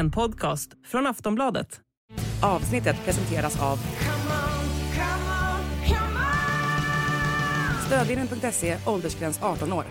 En 0.00 0.10
podcast 0.10 0.70
från 0.86 1.06
Aftonbladet. 1.06 1.80
Avsnittet 2.42 3.04
presenteras 3.04 3.62
av 3.62 3.78
Stödvinnen.se, 7.86 8.76
åldersgräns 8.86 9.42
18 9.42 9.72
år. 9.72 9.84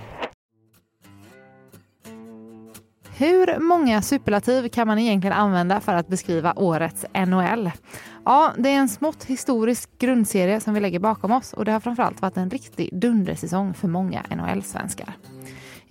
Hur 3.18 3.60
många 3.60 4.01
superlativ 4.01 4.69
kan 4.69 4.87
man 4.87 5.00
egentligen 5.00 5.37
använda 5.37 5.79
för 5.79 5.94
att 5.94 6.08
beskriva 6.08 6.54
årets 6.55 7.05
NHL? 7.28 7.72
Ja, 8.26 8.54
det 8.58 8.69
är 8.69 8.78
en 8.78 8.90
smått 8.90 9.23
historisk 9.23 9.90
grundserie 10.00 10.60
som 10.60 10.73
vi 10.73 10.79
lägger 10.79 11.00
bakom 11.00 11.32
oss 11.32 11.54
och 11.54 11.65
det 11.65 11.72
har 11.72 11.79
framförallt 11.79 12.22
varit 12.22 12.37
en 12.37 12.50
riktig 12.50 12.90
dundersäsong 13.00 13.73
för 13.73 13.87
många 13.87 14.23
NHL-svenskar. 14.29 15.14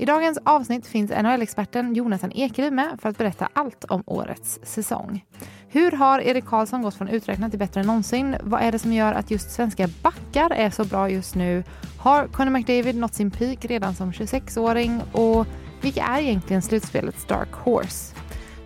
I 0.00 0.04
dagens 0.04 0.38
avsnitt 0.44 0.86
finns 0.86 1.10
NHL-experten 1.10 1.94
Jonathan 1.94 2.32
Ekeliv 2.32 2.72
med 2.72 2.98
för 3.02 3.08
att 3.08 3.18
berätta 3.18 3.48
allt 3.52 3.84
om 3.84 4.02
årets 4.06 4.58
säsong. 4.62 5.24
Hur 5.68 5.90
har 5.90 6.20
Erik 6.20 6.44
Karlsson 6.44 6.82
gått 6.82 6.94
från 6.94 7.08
uträknat 7.08 7.50
till 7.50 7.58
bättre 7.58 7.80
än 7.80 7.86
någonsin? 7.86 8.36
Vad 8.42 8.62
är 8.62 8.72
det 8.72 8.78
som 8.78 8.92
gör 8.92 9.12
att 9.12 9.30
just 9.30 9.50
svenska 9.50 9.88
backar 10.02 10.50
är 10.50 10.70
så 10.70 10.84
bra 10.84 11.10
just 11.10 11.34
nu? 11.34 11.64
Har 11.98 12.26
Conor 12.26 12.50
McDavid 12.50 12.96
nått 12.96 13.14
sin 13.14 13.30
peak 13.30 13.64
redan 13.64 13.94
som 13.94 14.12
26-åring? 14.12 15.02
Och 15.12 15.46
vilka 15.80 16.04
är 16.04 16.20
egentligen 16.20 16.62
slutspelets 16.62 17.24
dark 17.24 17.52
horse? 17.52 18.14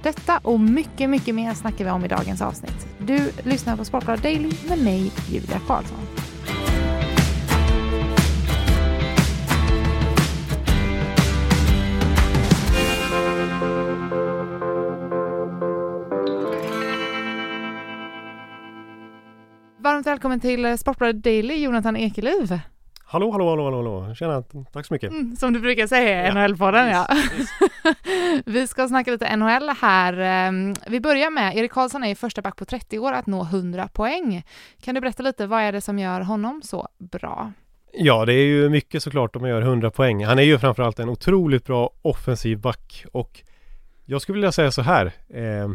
Detta 0.03 0.39
och 0.43 0.61
mycket, 0.61 1.11
mycket 1.11 1.35
mer 1.35 1.55
snackar 1.55 1.85
vi 1.85 1.91
om 1.91 2.05
i 2.05 2.09
dagens 2.09 2.43
avsnitt. 2.43 2.87
Du 2.99 3.31
lyssnar 3.45 3.77
på 3.77 3.85
Sportbladet 3.85 4.23
Daily 4.23 4.53
med 4.69 4.85
mig, 4.85 5.13
Julia 5.29 5.61
Karlsson. 5.67 6.22
Välkommen 20.23 20.41
till 20.41 20.79
Sportbladet 20.79 21.23
Daily, 21.23 21.63
Jonathan 21.63 21.97
Ekeliv. 21.97 22.59
Hallå, 23.05 23.31
hallå, 23.31 23.49
hallå, 23.49 23.65
hallå, 23.65 24.01
hallå. 24.01 24.15
Tjena, 24.15 24.43
tack 24.73 24.87
så 24.87 24.95
mycket. 24.95 25.11
Mm, 25.11 25.37
som 25.37 25.53
du 25.53 25.61
brukar 25.61 25.87
säga 25.87 26.25
i 26.25 26.27
ja, 26.27 26.35
NHL-podden, 26.35 26.91
ja. 26.91 27.09
vi 28.53 28.67
ska 28.67 28.89
snacka 28.89 29.11
lite 29.11 29.37
NHL 29.37 29.69
här. 29.81 30.19
Ehm, 30.19 30.75
vi 30.87 31.01
börjar 31.01 31.31
med, 31.31 31.57
Erik 31.57 31.73
Karlsson 31.73 32.05
är 32.05 32.15
första 32.15 32.43
back 32.43 32.57
på 32.57 32.65
30 32.65 32.99
år 32.99 33.13
att 33.13 33.27
nå 33.27 33.43
100 33.43 33.89
poäng. 33.89 34.43
Kan 34.83 34.95
du 34.95 35.01
berätta 35.01 35.23
lite, 35.23 35.47
vad 35.47 35.61
är 35.61 35.73
det 35.73 35.81
som 35.81 35.99
gör 35.99 36.21
honom 36.21 36.61
så 36.65 36.89
bra? 36.99 37.53
Ja, 37.93 38.25
det 38.25 38.35
är 38.35 38.47
ju 38.47 38.69
mycket 38.69 39.03
såklart 39.03 39.37
om 39.37 39.43
man 39.43 39.51
gör 39.51 39.63
100 39.63 39.91
poäng. 39.91 40.25
Han 40.25 40.39
är 40.39 40.43
ju 40.43 40.59
framförallt 40.59 40.99
en 40.99 41.09
otroligt 41.09 41.67
bra 41.67 41.91
offensiv 42.03 42.59
back 42.59 43.05
och 43.13 43.43
jag 44.05 44.23
skulle 44.23 44.37
vilja 44.37 44.53
säga 44.53 44.71
så 44.71 44.83
här. 44.83 45.13
Eh, 45.29 45.69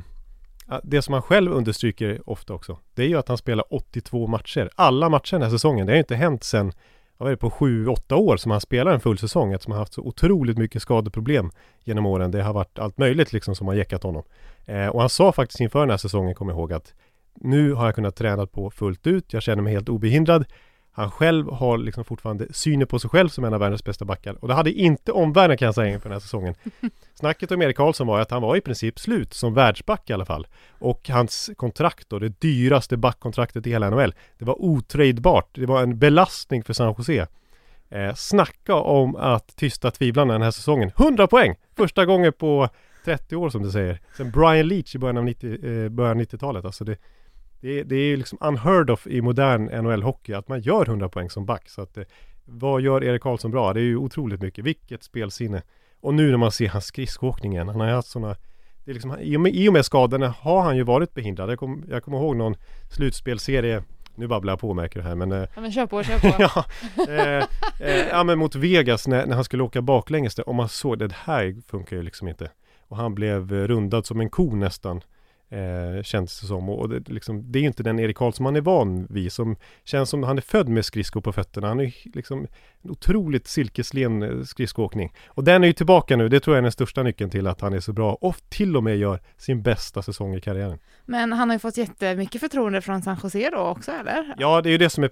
det 0.83 1.01
som 1.01 1.13
han 1.13 1.21
själv 1.21 1.51
understryker 1.51 2.29
ofta 2.29 2.53
också, 2.53 2.79
det 2.93 3.03
är 3.03 3.07
ju 3.07 3.17
att 3.17 3.27
han 3.27 3.37
spelar 3.37 3.73
82 3.73 4.27
matcher. 4.27 4.69
Alla 4.75 5.09
matcher 5.09 5.31
den 5.33 5.41
här 5.41 5.49
säsongen. 5.49 5.85
Det 5.85 5.91
har 5.91 5.95
ju 5.95 5.99
inte 5.99 6.15
hänt 6.15 6.43
sedan 6.43 6.71
vad 7.17 7.27
är 7.27 7.31
det, 7.31 7.37
på 7.37 7.49
7-8 7.49 8.13
år 8.13 8.37
som 8.37 8.51
han 8.51 8.61
spelar 8.61 8.91
en 8.91 8.99
full 8.99 9.17
säsong 9.17 9.53
eftersom 9.53 9.71
han 9.71 9.79
haft 9.79 9.93
så 9.93 10.01
otroligt 10.01 10.57
mycket 10.57 10.81
skadeproblem 10.81 11.51
genom 11.83 12.05
åren. 12.05 12.31
Det 12.31 12.43
har 12.43 12.53
varit 12.53 12.79
allt 12.79 12.97
möjligt 12.97 13.33
liksom 13.33 13.55
som 13.55 13.67
har 13.67 13.73
jäckat 13.73 14.03
honom. 14.03 14.23
Eh, 14.65 14.87
och 14.87 14.99
han 14.99 15.09
sa 15.09 15.31
faktiskt 15.31 15.59
inför 15.59 15.79
den 15.79 15.89
här 15.89 15.97
säsongen, 15.97 16.35
kommer 16.35 16.51
jag 16.51 16.59
ihåg, 16.59 16.73
att 16.73 16.93
nu 17.35 17.73
har 17.73 17.85
jag 17.85 17.95
kunnat 17.95 18.15
träna 18.15 18.45
på 18.45 18.71
fullt 18.71 19.07
ut. 19.07 19.33
Jag 19.33 19.43
känner 19.43 19.63
mig 19.63 19.73
helt 19.73 19.89
obehindrad. 19.89 20.45
Han 20.97 21.11
själv 21.11 21.51
har 21.51 21.77
liksom 21.77 22.05
fortfarande 22.05 22.53
synen 22.53 22.87
på 22.87 22.99
sig 22.99 23.09
själv 23.09 23.29
som 23.29 23.43
en 23.43 23.53
av 23.53 23.59
världens 23.59 23.83
bästa 23.83 24.05
backar. 24.05 24.37
Och 24.41 24.47
det 24.47 24.53
hade 24.53 24.71
inte 24.71 25.11
omvärlden 25.11 25.57
kan 25.57 25.65
jag 25.65 25.75
säga 25.75 25.93
inför 25.93 26.09
den 26.09 26.15
här 26.15 26.19
säsongen. 26.19 26.55
Snacket 27.13 27.51
om 27.51 27.61
Erik 27.61 27.77
Karlsson 27.77 28.07
var 28.07 28.19
att 28.19 28.31
han 28.31 28.41
var 28.41 28.55
i 28.55 28.61
princip 28.61 28.99
slut 28.99 29.33
som 29.33 29.53
världsback 29.53 30.09
i 30.09 30.13
alla 30.13 30.25
fall. 30.25 30.47
Och 30.69 31.09
hans 31.09 31.49
kontrakt 31.57 32.09
då, 32.09 32.19
det 32.19 32.41
dyraste 32.41 32.97
backkontraktet 32.97 33.67
i 33.67 33.69
hela 33.69 33.89
NHL, 33.89 34.13
det 34.37 34.45
var 34.45 34.61
otradebart. 34.61 35.49
Det 35.52 35.65
var 35.65 35.83
en 35.83 35.99
belastning 35.99 36.63
för 36.63 36.73
San 36.73 36.95
Jose. 36.97 37.27
Eh, 37.89 38.13
snacka 38.13 38.75
om 38.75 39.15
att 39.15 39.55
tysta 39.55 39.91
tvivlarna 39.91 40.33
den 40.33 40.41
här 40.41 40.52
säsongen. 40.52 40.91
100 40.97 41.27
poäng! 41.27 41.55
Första 41.75 42.05
gången 42.05 42.33
på 42.33 42.69
30 43.05 43.36
år 43.36 43.49
som 43.49 43.63
du 43.63 43.71
säger. 43.71 43.99
Sen 44.17 44.31
Brian 44.31 44.67
Leach 44.67 44.95
i 44.95 44.97
början 44.97 45.17
av 45.17 45.23
90, 45.23 45.65
eh, 45.65 45.89
början 45.89 46.21
90-talet. 46.21 46.65
Alltså 46.65 46.83
det, 46.83 46.97
det, 47.59 47.83
det 47.83 47.95
är 47.95 48.17
liksom 48.17 48.37
unheard 48.41 48.89
of 48.89 49.07
i 49.07 49.21
modern 49.21 49.69
NHL-hockey 49.69 50.33
att 50.37 50.47
man 50.47 50.61
gör 50.61 50.85
100 50.85 51.09
poäng 51.09 51.29
som 51.29 51.45
back. 51.45 51.69
Så 51.69 51.81
att, 51.81 51.97
eh, 51.97 52.03
vad 52.45 52.81
gör 52.81 53.03
Erik 53.03 53.21
Karlsson 53.21 53.51
bra? 53.51 53.73
Det 53.73 53.79
är 53.79 53.83
ju 53.83 53.97
otroligt 53.97 54.41
mycket. 54.41 54.65
Vilket 54.65 55.03
spelsinne. 55.03 55.61
Och 56.01 56.13
nu 56.13 56.31
när 56.31 56.37
man 56.37 56.51
ser 56.51 56.69
hans 56.69 56.85
skridskoåkning 56.85 57.53
igen. 57.53 57.67
Han 57.67 57.79
har 57.79 57.87
haft 57.87 58.07
sådana 58.07 58.35
det 58.85 58.91
är 58.91 58.93
liksom, 58.93 59.19
i, 59.19 59.37
och 59.37 59.41
med, 59.41 59.55
I 59.55 59.69
och 59.69 59.73
med 59.73 59.85
skadorna 59.85 60.33
har 60.39 60.61
han 60.61 60.77
ju 60.77 60.83
varit 60.83 61.13
behindrad. 61.13 61.51
Jag, 61.51 61.59
kom, 61.59 61.85
jag 61.89 62.03
kommer 62.03 62.17
ihåg 62.17 62.35
någon 62.35 62.55
slutspelserie 62.89 63.83
nu 64.17 64.27
babblar 64.27 64.51
jag 64.51 64.59
på 64.59 64.73
märker 64.73 64.99
du 64.99 65.07
här 65.07 65.15
men... 65.15 65.31
Eh, 65.31 65.47
ja 65.55 65.61
men 65.61 65.71
kör 65.71 65.85
på, 65.85 66.03
kör 66.03 66.19
på! 66.19 66.35
ja, 66.39 66.65
eh, 67.07 67.43
eh, 67.89 68.07
ja 68.07 68.23
men 68.23 68.39
mot 68.39 68.55
Vegas 68.55 69.07
när, 69.07 69.25
när 69.25 69.35
han 69.35 69.43
skulle 69.43 69.63
åka 69.63 69.81
baklänges 69.81 70.35
där, 70.35 70.49
om 70.49 70.55
man 70.55 70.69
såg 70.69 70.99
det 70.99 71.13
här 71.13 71.55
funkar 71.67 71.95
ju 71.95 72.01
liksom 72.01 72.27
inte. 72.27 72.51
Och 72.87 72.97
han 72.97 73.15
blev 73.15 73.53
eh, 73.53 73.67
rundad 73.67 74.05
som 74.05 74.19
en 74.19 74.29
ko 74.29 74.55
nästan 74.55 75.01
Eh, 75.49 76.03
känns 76.03 76.41
det 76.41 76.47
som. 76.47 76.69
Och 76.69 76.89
det, 76.89 77.09
liksom, 77.09 77.52
det 77.52 77.59
är 77.59 77.63
inte 77.63 77.83
den 77.83 77.99
Erik 77.99 78.17
Karlsson 78.17 78.43
man 78.43 78.55
är 78.55 78.61
van 78.61 79.08
vid. 79.09 79.31
Som 79.31 79.55
känns 79.83 80.09
som 80.09 80.23
han 80.23 80.37
är 80.37 80.41
född 80.41 80.69
med 80.69 80.85
skridskor 80.85 81.21
på 81.21 81.33
fötterna. 81.33 81.67
Han 81.67 81.80
är 81.80 81.93
liksom 82.15 82.47
en 82.81 82.91
otroligt 82.91 83.47
silkeslen 83.47 84.23
eh, 84.23 84.43
skridskoåkning. 84.43 85.13
Och 85.27 85.43
den 85.43 85.63
är 85.63 85.67
ju 85.67 85.73
tillbaka 85.73 86.15
nu. 86.15 86.30
Det 86.30 86.39
tror 86.39 86.55
jag 86.55 86.59
är 86.59 86.63
den 86.63 86.71
största 86.71 87.03
nyckeln 87.03 87.30
till 87.30 87.47
att 87.47 87.61
han 87.61 87.73
är 87.73 87.80
så 87.80 87.93
bra. 87.93 88.13
Och 88.13 88.36
till 88.49 88.77
och 88.77 88.83
med 88.83 88.97
gör 88.97 89.19
sin 89.37 89.61
bästa 89.61 90.02
säsong 90.02 90.36
i 90.36 90.41
karriären. 90.41 90.80
Men 91.05 91.33
han 91.33 91.49
har 91.49 91.55
ju 91.55 91.59
fått 91.59 91.77
jättemycket 91.77 92.41
förtroende 92.41 92.81
från 92.81 93.02
San 93.02 93.17
Jose 93.23 93.49
då 93.49 93.57
också, 93.57 93.91
eller? 93.91 94.36
Ja, 94.37 94.61
det 94.61 94.69
är 94.69 94.71
ju 94.71 94.77
det 94.77 94.89
som 94.89 95.03
är 95.03 95.11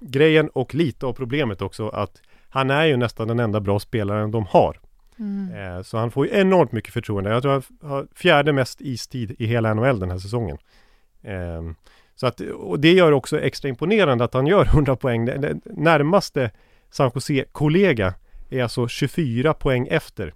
grejen 0.00 0.48
och 0.48 0.74
lite 0.74 1.06
av 1.06 1.12
problemet 1.12 1.62
också. 1.62 1.88
Att 1.88 2.22
han 2.48 2.70
är 2.70 2.84
ju 2.84 2.96
nästan 2.96 3.28
den 3.28 3.40
enda 3.40 3.60
bra 3.60 3.78
spelaren 3.78 4.30
de 4.30 4.46
har. 4.46 4.80
Mm. 5.18 5.54
Eh, 5.54 5.82
så 5.82 5.98
han 5.98 6.10
får 6.10 6.26
ju 6.26 6.40
enormt 6.40 6.72
mycket 6.72 6.92
förtroende. 6.92 7.30
Jag 7.30 7.42
tror 7.42 7.52
han 7.52 7.62
har 7.90 8.06
fjärde 8.14 8.52
mest 8.52 8.80
istid 8.80 9.34
i 9.38 9.46
hela 9.46 9.74
NHL 9.74 9.98
den 10.00 10.10
här 10.10 10.18
säsongen. 10.18 10.58
Ehm, 11.22 11.74
så 12.14 12.26
att, 12.26 12.40
och 12.40 12.80
det 12.80 12.92
gör 12.92 13.12
också 13.12 13.40
extra 13.40 13.68
imponerande 13.68 14.24
att 14.24 14.34
han 14.34 14.46
gör 14.46 14.64
100 14.72 14.96
poäng. 14.96 15.24
Den 15.24 15.60
närmaste 15.64 16.50
San 16.90 17.10
Jose-kollega 17.14 18.14
är 18.50 18.62
alltså 18.62 18.88
24 18.88 19.54
poäng 19.54 19.88
efter. 19.90 20.34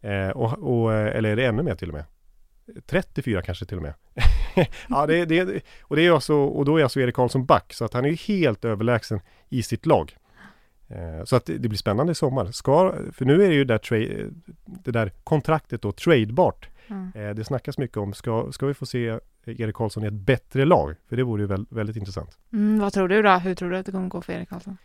Eh, 0.00 0.28
och, 0.28 0.82
och, 0.82 0.92
eller 0.92 1.28
är 1.28 1.36
det 1.36 1.46
ännu 1.46 1.62
mer 1.62 1.74
till 1.74 1.88
och 1.88 1.94
med? 1.94 2.04
34 2.86 3.42
kanske 3.42 3.66
till 3.66 3.76
och 3.76 3.82
med. 3.82 3.94
ja, 4.88 5.06
det, 5.06 5.24
det, 5.24 5.62
och 5.82 5.96
det 5.96 6.06
är 6.06 6.12
alltså, 6.12 6.34
och 6.34 6.64
då 6.64 6.76
är 6.76 6.82
alltså 6.82 7.00
Erik 7.00 7.14
Karlsson 7.14 7.46
back, 7.46 7.72
så 7.72 7.84
att 7.84 7.92
han 7.92 8.04
är 8.04 8.08
ju 8.08 8.14
helt 8.14 8.64
överlägsen 8.64 9.20
i 9.48 9.62
sitt 9.62 9.86
lag. 9.86 10.16
Eh, 10.88 11.24
så 11.24 11.36
att 11.36 11.46
det, 11.46 11.68
blir 11.68 11.78
spännande 11.78 12.12
i 12.12 12.14
sommar. 12.14 12.46
Ska, 12.52 12.94
för 13.12 13.24
nu 13.24 13.44
är 13.44 13.48
det 13.48 13.54
ju 13.54 13.64
där 13.64 13.78
tra- 13.78 14.34
det 14.64 14.90
där 14.90 15.12
kontraktet 15.24 15.82
då 15.82 15.92
tradebart. 15.92 16.68
Mm. 16.88 17.36
Det 17.36 17.44
snackas 17.44 17.78
mycket 17.78 17.96
om, 17.96 18.12
ska, 18.12 18.52
ska 18.52 18.66
vi 18.66 18.74
få 18.74 18.86
se 18.86 19.18
Erik 19.44 19.74
Karlsson 19.74 20.04
i 20.04 20.06
ett 20.06 20.12
bättre 20.12 20.64
lag? 20.64 20.94
För 21.08 21.16
det 21.16 21.22
vore 21.22 21.42
ju 21.42 21.46
väldigt, 21.46 21.72
väldigt 21.72 21.96
intressant. 21.96 22.38
Mm, 22.52 22.80
vad 22.80 22.92
tror 22.92 23.08
du 23.08 23.22
då? 23.22 23.30
Hur 23.30 23.54
tror 23.54 23.70
du 23.70 23.76
att 23.76 23.86
det 23.86 23.92
kommer 23.92 24.08
gå 24.08 24.22
för 24.22 24.32
Erik 24.32 24.48
Karlsson? 24.48 24.76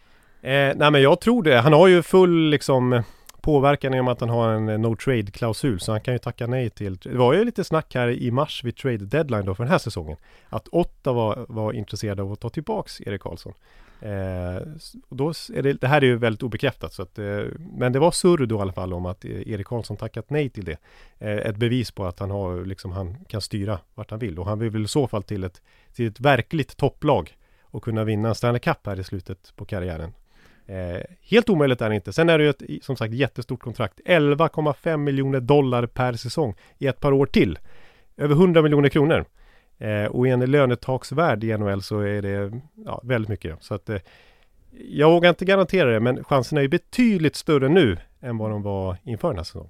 Eh, 0.42 0.72
nej 0.76 0.92
men 0.92 1.02
jag 1.02 1.22
tror 1.22 1.44
det. 1.44 1.60
Han 1.60 1.74
har 1.74 1.88
ju 1.88 2.02
full 2.02 2.50
liksom 2.50 3.04
påverkan 3.44 3.94
i 3.94 4.00
och 4.00 4.06
med 4.06 4.12
att 4.12 4.20
han 4.20 4.30
har 4.30 4.54
en 4.54 4.70
eh, 4.70 4.80
no 4.80 4.96
trade 4.96 5.32
klausul 5.32 5.80
så 5.80 5.92
han 5.92 6.02
kan 6.02 6.14
ju 6.14 6.18
tacka 6.18 6.48
nej 6.48 6.70
till 6.70 6.96
Det 6.96 7.18
var 7.18 7.34
ju 7.34 7.46
lite 7.46 7.64
snack 7.64 7.96
här 7.96 8.08
i 8.10 8.32
mars 8.32 8.64
vid 8.64 8.78
trade 8.78 9.06
deadline 9.06 9.46
då 9.46 9.56
för 9.56 9.64
den 9.64 9.72
här 9.72 9.78
säsongen 9.78 10.18
Att 10.50 10.68
Ottawa 10.72 11.36
var, 11.36 11.46
var 11.50 11.74
intresserade 11.74 12.22
av 12.22 12.32
att 12.32 12.40
ta 12.40 12.50
tillbaks 12.50 13.02
Erik 13.02 13.22
Karlsson 13.22 13.54
Eh, 14.04 14.62
och 15.10 15.16
då 15.18 15.30
är 15.30 15.62
det, 15.62 15.74
det 15.74 15.88
här 15.88 16.02
är 16.02 16.06
ju 16.06 16.18
väldigt 16.18 16.44
obekräftat, 16.44 16.94
så 16.94 17.02
att, 17.02 17.20
eh, 17.20 17.42
men 17.78 17.94
det 17.94 18.00
var 18.00 18.12
surr 18.12 18.46
då 18.46 18.56
i 18.56 18.62
alla 18.62 18.74
fall 18.74 18.94
om 18.94 19.06
att 19.06 19.26
eh, 19.26 19.32
Erik 19.32 19.68
Karlsson 19.68 19.98
tackat 19.98 20.30
nej 20.30 20.50
till 20.50 20.66
det. 20.66 20.78
Eh, 21.20 21.38
ett 21.38 21.58
bevis 21.58 21.92
på 21.92 22.06
att 22.06 22.20
han, 22.20 22.32
har, 22.32 22.66
liksom, 22.66 22.92
han 22.92 23.26
kan 23.26 23.42
styra 23.42 23.80
vart 23.94 24.12
han 24.12 24.20
vill 24.20 24.40
och 24.40 24.46
han 24.46 24.60
vill 24.60 24.70
väl 24.70 24.84
i 24.84 24.88
så 24.88 25.08
fall 25.08 25.24
till 25.24 25.44
ett, 25.44 25.62
till 25.94 26.08
ett 26.08 26.20
verkligt 26.20 26.78
topplag 26.78 27.38
och 27.62 27.84
kunna 27.84 28.04
vinna 28.04 28.30
en 28.30 28.36
Stanley 28.36 28.60
Cup 28.60 28.86
här 28.86 29.00
i 29.00 29.04
slutet 29.04 29.54
på 29.56 29.66
karriären. 29.66 30.14
Eh, 30.68 31.02
helt 31.22 31.50
omöjligt 31.50 31.82
är 31.82 31.90
det 31.90 31.96
inte. 31.96 32.14
Sen 32.14 32.30
är 32.30 32.38
det 32.38 32.44
ju 32.44 32.50
ett, 32.50 32.64
som 32.82 32.96
sagt, 32.96 33.14
jättestort 33.14 33.60
kontrakt. 33.60 34.00
11,5 34.06 34.98
miljoner 34.98 35.40
dollar 35.40 35.86
per 35.86 36.14
säsong 36.14 36.56
i 36.78 36.88
ett 36.88 37.00
par 37.00 37.12
år 37.12 37.26
till. 37.26 37.60
Över 38.18 38.36
100 38.36 38.62
miljoner 38.62 38.90
kronor. 38.90 39.26
Eh, 39.78 40.06
och 40.06 40.28
i 40.28 40.30
en 40.30 40.52
lönetaksvärld 40.52 41.44
i 41.44 41.58
NHL 41.58 41.82
så 41.82 42.00
är 42.00 42.22
det 42.22 42.62
ja, 42.86 43.02
väldigt 43.04 43.30
mycket. 43.30 43.64
Så 43.64 43.76
att 43.76 43.90
eh, 43.90 44.00
jag 44.72 45.12
vågar 45.12 45.30
inte 45.30 45.46
garantera 45.46 45.90
det, 45.90 46.00
men 46.00 46.24
chanserna 46.24 46.62
är 46.62 46.68
betydligt 46.68 47.36
större 47.36 47.70
nu 47.70 47.98
än 48.22 48.38
vad 48.38 48.52
de 48.52 48.62
var 48.62 48.98
inför 49.04 49.28
den 49.28 49.38
här 49.38 49.44
säsongen. 49.44 49.70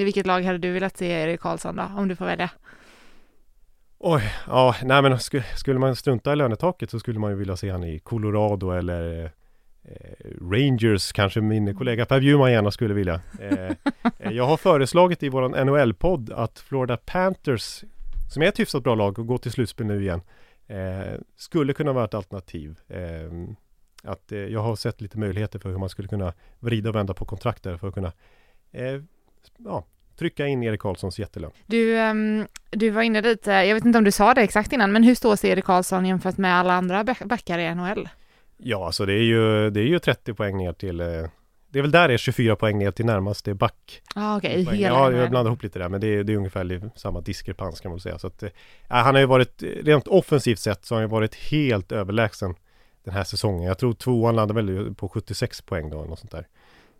I 0.00 0.04
vilket 0.04 0.26
lag 0.26 0.42
hade 0.42 0.58
du 0.58 0.72
velat 0.72 0.96
se 0.96 1.06
Erik 1.06 1.40
Karlsson 1.40 1.76
då, 1.76 1.82
om 1.96 2.08
du 2.08 2.16
får 2.16 2.24
välja? 2.24 2.50
Oj, 3.98 4.22
ja, 4.46 4.74
nej 4.82 5.02
men 5.02 5.18
skulle, 5.18 5.42
skulle 5.42 5.78
man 5.78 5.96
strunta 5.96 6.32
i 6.32 6.36
lönetaket 6.36 6.90
så 6.90 7.00
skulle 7.00 7.18
man 7.18 7.30
ju 7.30 7.36
vilja 7.36 7.56
se 7.56 7.70
han 7.70 7.84
i 7.84 7.98
Colorado 7.98 8.70
eller 8.70 9.24
eh, 9.24 9.30
Rangers 10.40 11.12
kanske 11.12 11.40
min 11.40 11.76
kollega 11.76 12.06
Per 12.06 12.20
Bjurman 12.20 12.52
gärna 12.52 12.70
skulle 12.70 12.94
vilja. 12.94 13.20
Eh, 13.40 13.70
eh 14.18 14.32
jag 14.32 14.46
har 14.46 14.56
föreslagit 14.56 15.22
i 15.22 15.28
våran 15.28 15.66
NHL-podd 15.66 16.32
att 16.32 16.58
Florida 16.58 16.96
Panthers, 16.96 17.84
som 18.32 18.42
är 18.42 18.46
ett 18.46 18.60
hyfsat 18.60 18.82
bra 18.82 18.94
lag 18.94 19.18
och 19.18 19.26
går 19.26 19.38
till 19.38 19.52
slutspel 19.52 19.86
nu 19.86 20.02
igen, 20.02 20.20
eh, 20.66 21.20
skulle 21.36 21.72
kunna 21.72 21.92
vara 21.92 22.04
ett 22.04 22.14
alternativ. 22.14 22.78
Eh, 22.88 23.30
att 24.02 24.32
eh, 24.32 24.38
jag 24.38 24.60
har 24.60 24.76
sett 24.76 25.00
lite 25.00 25.18
möjligheter 25.18 25.58
för 25.58 25.70
hur 25.70 25.78
man 25.78 25.88
skulle 25.88 26.08
kunna 26.08 26.32
vrida 26.58 26.88
och 26.88 26.94
vända 26.94 27.14
på 27.14 27.24
kontrakt 27.24 27.62
där 27.62 27.76
för 27.76 27.88
att 27.88 27.94
kunna 27.94 28.12
eh, 28.72 29.00
ja, 29.56 29.84
trycka 30.18 30.46
in 30.46 30.62
Erik 30.62 30.80
Karlssons 30.80 31.18
jättelön. 31.18 31.50
Du, 31.66 31.98
um, 31.98 32.46
du 32.70 32.90
var 32.90 33.02
inne 33.02 33.20
lite, 33.20 33.50
jag 33.50 33.74
vet 33.74 33.84
inte 33.84 33.98
om 33.98 34.04
du 34.04 34.12
sa 34.12 34.34
det 34.34 34.40
exakt 34.40 34.72
innan, 34.72 34.92
men 34.92 35.02
hur 35.02 35.14
står 35.14 35.36
sig 35.36 35.50
Erik 35.50 35.64
Karlsson 35.64 36.06
jämfört 36.06 36.36
med 36.36 36.54
alla 36.54 36.72
andra 36.72 37.04
backar 37.04 37.58
i 37.58 37.74
NHL? 37.74 38.08
Ja, 38.56 38.86
alltså 38.86 39.06
det 39.06 39.12
är 39.12 39.22
ju, 39.22 39.70
det 39.70 39.80
är 39.80 39.86
ju 39.86 39.98
30 39.98 40.34
poäng 40.34 40.56
ner 40.56 40.72
till 40.72 41.00
eh, 41.00 41.06
det 41.68 41.80
är 41.80 41.82
väl 41.82 41.90
där 41.90 42.08
det 42.08 42.14
är 42.14 42.18
24 42.18 42.56
poäng 42.56 42.78
ner 42.78 42.90
till 42.90 43.06
närmaste 43.06 43.54
back. 43.54 44.02
Ah, 44.14 44.36
okay. 44.36 44.62
Ja, 44.62 45.12
jag 45.12 45.30
blandar 45.30 45.50
ihop 45.50 45.62
lite 45.62 45.78
där, 45.78 45.88
men 45.88 46.00
det 46.00 46.06
är, 46.06 46.24
det 46.24 46.32
är 46.32 46.36
ungefär 46.36 46.90
samma 46.98 47.20
diskrepans 47.20 47.80
kan 47.80 47.90
man 47.90 48.00
säga. 48.00 48.18
Så 48.18 48.26
att, 48.26 48.42
äh, 48.42 48.50
han 48.88 49.14
har 49.14 49.20
ju 49.20 49.26
varit, 49.26 49.62
rent 49.62 50.08
offensivt 50.08 50.58
sett 50.58 50.84
så 50.84 50.94
har 50.94 51.00
han 51.00 51.08
ju 51.08 51.12
varit 51.12 51.34
helt 51.34 51.92
överlägsen 51.92 52.54
den 53.04 53.14
här 53.14 53.24
säsongen. 53.24 53.62
Jag 53.62 53.78
tror 53.78 53.92
tvåan 53.92 54.36
landade 54.36 54.62
väl 54.62 54.94
på 54.94 55.08
76 55.08 55.60
poäng 55.60 55.90
då, 55.90 56.04
något 56.04 56.18
sånt 56.18 56.32
där. 56.32 56.46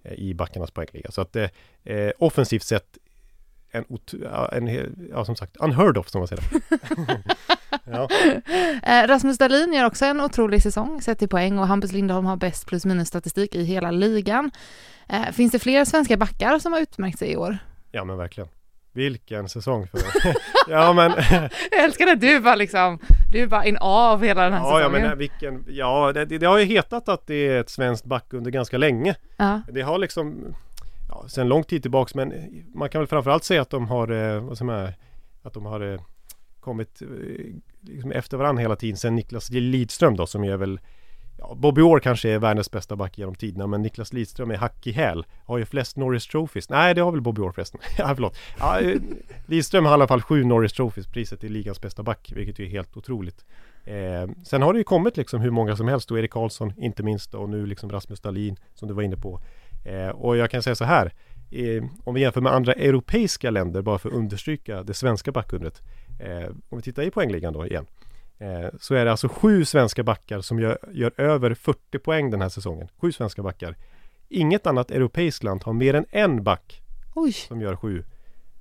Eh, 0.07 0.15
I 0.19 0.35
backarnas 0.35 0.71
poängliga. 0.71 1.11
Så 1.11 1.21
att 1.21 1.37
eh, 1.37 2.11
offensivt 2.19 2.63
sett 2.63 2.99
en, 3.71 3.85
en, 4.53 5.09
ja 5.11 5.25
som 5.25 5.37
sagt, 5.37 5.57
unheard 5.57 5.99
of 5.99 6.09
som 6.09 6.19
man 6.19 6.29
säger. 6.29 6.45
ja. 7.85 8.09
Eh, 8.83 9.07
Rasmus 9.07 9.39
Dahlin 9.39 9.73
gör 9.73 9.85
också 9.85 10.05
en 10.05 10.21
otrolig 10.21 10.63
säsong 10.63 11.03
sett 11.03 11.23
i 11.23 11.29
poäng 11.29 11.59
och 11.59 11.67
Hampus 11.67 11.93
Lindholm 11.93 12.27
har 12.27 12.37
bäst 12.37 12.67
plus 12.67 12.85
minus 12.85 13.09
statistik 13.09 13.55
i 13.55 13.65
hela 13.65 13.91
ligan. 13.91 14.51
Eh, 15.09 15.33
finns 15.33 15.53
det 15.53 15.59
fler 15.59 15.85
svenska 15.85 16.17
backar 16.17 16.59
som 16.59 16.73
har 16.73 16.81
utmärkt 16.81 17.19
sig 17.19 17.33
i 17.33 17.37
år? 17.37 17.59
Ja 17.91 18.05
men 18.05 18.17
verkligen. 18.17 18.49
Vilken 18.97 19.49
säsong 19.49 19.87
för 19.87 20.01
Ja 20.69 20.93
men 20.93 21.11
Jag 21.71 21.85
älskar 21.85 22.07
att 22.07 22.21
du 22.21 22.41
bara 22.41 22.55
liksom 22.55 22.99
Du 23.33 23.43
är 23.43 23.47
bara 23.47 23.65
in 23.65 23.77
av 23.77 24.25
hela 24.25 24.43
den 24.43 24.53
här 24.53 24.61
ja, 24.61 24.79
säsongen 24.79 25.03
Ja 25.03 25.09
men 25.09 25.19
vilken 25.19 25.65
Ja 25.69 26.13
det, 26.13 26.25
det, 26.25 26.47
har 26.47 26.59
ju 26.59 26.65
hetat 26.65 27.09
att 27.09 27.27
det 27.27 27.35
är 27.35 27.61
ett 27.61 27.71
svenskt 27.71 28.05
back 28.05 28.33
under 28.33 28.51
ganska 28.51 28.79
länge. 28.79 29.15
Ja. 29.37 29.61
Det 29.73 29.83
har 29.83 29.99
liksom 29.99 30.55
ja, 31.09 31.25
sen 31.29 31.49
lång 31.49 31.65
tid 31.65 31.83
tillbaks 31.83 32.15
men 32.15 32.33
man 32.75 32.89
kan 32.89 33.01
väl 33.01 33.09
framförallt 33.09 33.45
säga 33.45 33.63
att 33.63 33.71
de 33.71 33.89
har, 33.89 34.13
eh, 34.13 34.41
vad 34.41 34.59
som 34.59 34.69
är, 34.69 34.95
att 35.43 35.53
de 35.53 35.67
har 35.67 35.93
eh, 35.93 36.01
kommit 36.61 37.03
eh, 37.03 37.09
liksom 37.81 38.13
efter 38.13 38.37
varandra 38.37 38.63
hela 38.63 38.77
tiden 38.77 38.97
sen 38.97 39.15
Niklas 39.15 39.51
Lidström 39.51 40.17
då 40.17 40.27
som 40.27 40.45
är 40.45 40.57
väl 40.57 40.81
ja, 41.39 41.55
Bobby 41.55 41.81
Orr 41.83 42.01
kanske 42.01 42.31
är 42.31 42.39
världens 42.39 42.71
bästa 42.71 42.97
back 42.97 43.19
genom 43.19 43.35
tiderna 43.35 43.67
men 43.67 43.83
Niklas 43.83 44.13
Lidström 44.13 44.51
är 44.51 44.57
hack 44.57 44.87
i 44.87 44.93
häl. 44.93 45.27
Har 45.45 45.59
ju 45.59 45.65
flest 45.65 45.97
Norris 45.97 46.27
Trophies. 46.27 46.69
Nej 46.71 46.95
det 46.95 47.01
har 47.01 47.13
väl 47.13 47.21
Bobby 47.21 47.43
Orr 47.43 47.53
förresten. 47.53 47.81
Ja 47.99 48.15
förlåt. 48.15 48.37
Ja, 48.59 48.81
eh, 48.81 49.01
Lidström 49.47 49.85
har 49.85 49.93
i 49.93 49.95
alla 49.95 50.09
fall 50.09 50.23
sju 50.23 50.45
Norris 50.45 50.73
Trophies. 50.73 51.07
Priset 51.07 51.45
är 51.45 51.49
ligans 51.49 51.81
bästa 51.81 52.03
back 52.03 52.33
Vilket 52.37 52.61
är 52.61 52.65
helt 52.67 52.97
otroligt. 52.97 53.45
Eh, 53.85 54.31
Sen 54.45 54.63
har 54.63 54.73
det 54.73 54.79
ju 54.79 54.85
kommit 54.85 55.17
liksom 55.17 55.41
hur 55.41 55.51
många 55.51 55.77
som 55.77 55.89
helst. 55.89 56.11
Och 56.11 56.19
Erik 56.19 56.31
Karlsson 56.31 56.73
inte 56.77 57.03
minst 57.03 57.35
och 57.35 57.49
nu 57.49 57.67
liksom 57.67 57.91
Rasmus 57.93 58.21
Dahlin 58.21 58.57
Som 58.75 58.89
du 58.89 58.95
var 58.95 59.03
inne 59.03 59.17
på. 59.17 59.41
Eh, 59.85 60.09
och 60.09 60.37
jag 60.37 60.51
kan 60.51 60.63
säga 60.63 60.75
så 60.75 60.85
här. 60.85 61.13
Eh, 61.51 61.85
Om 62.05 62.15
vi 62.15 62.21
jämför 62.21 62.41
med 62.41 62.53
andra 62.53 62.73
europeiska 62.73 63.51
länder 63.51 63.83
bara 63.83 63.99
för 63.99 64.09
att 64.09 64.15
understryka 64.15 64.83
det 64.83 64.95
svenska 64.95 65.33
backundret. 65.33 65.83
Eh, 66.21 66.49
om 66.69 66.79
vi 66.79 66.83
tittar 66.83 67.03
i 67.03 67.11
poängligan 67.11 67.53
då 67.53 67.67
igen 67.67 67.87
eh, 68.39 68.69
Så 68.81 68.95
är 68.95 69.05
det 69.05 69.11
alltså 69.11 69.29
sju 69.29 69.65
svenska 69.65 70.03
backar 70.03 70.41
som 70.41 70.59
gör, 70.61 70.79
gör 70.93 71.13
över 71.17 71.55
40 71.55 71.99
poäng 71.99 72.31
den 72.31 72.41
här 72.41 72.49
säsongen. 72.49 72.89
Sju 72.97 73.13
svenska 73.13 73.43
backar. 73.43 73.77
Inget 74.29 74.67
annat 74.67 74.91
europeiskt 74.91 75.43
land 75.45 75.63
har 75.65 75.73
mer 75.73 75.95
än 75.95 76.07
en 76.11 76.45
back 76.45 76.83
Oj. 77.15 77.33
Som 77.33 77.61
gör 77.61 77.77
sju 77.77 78.05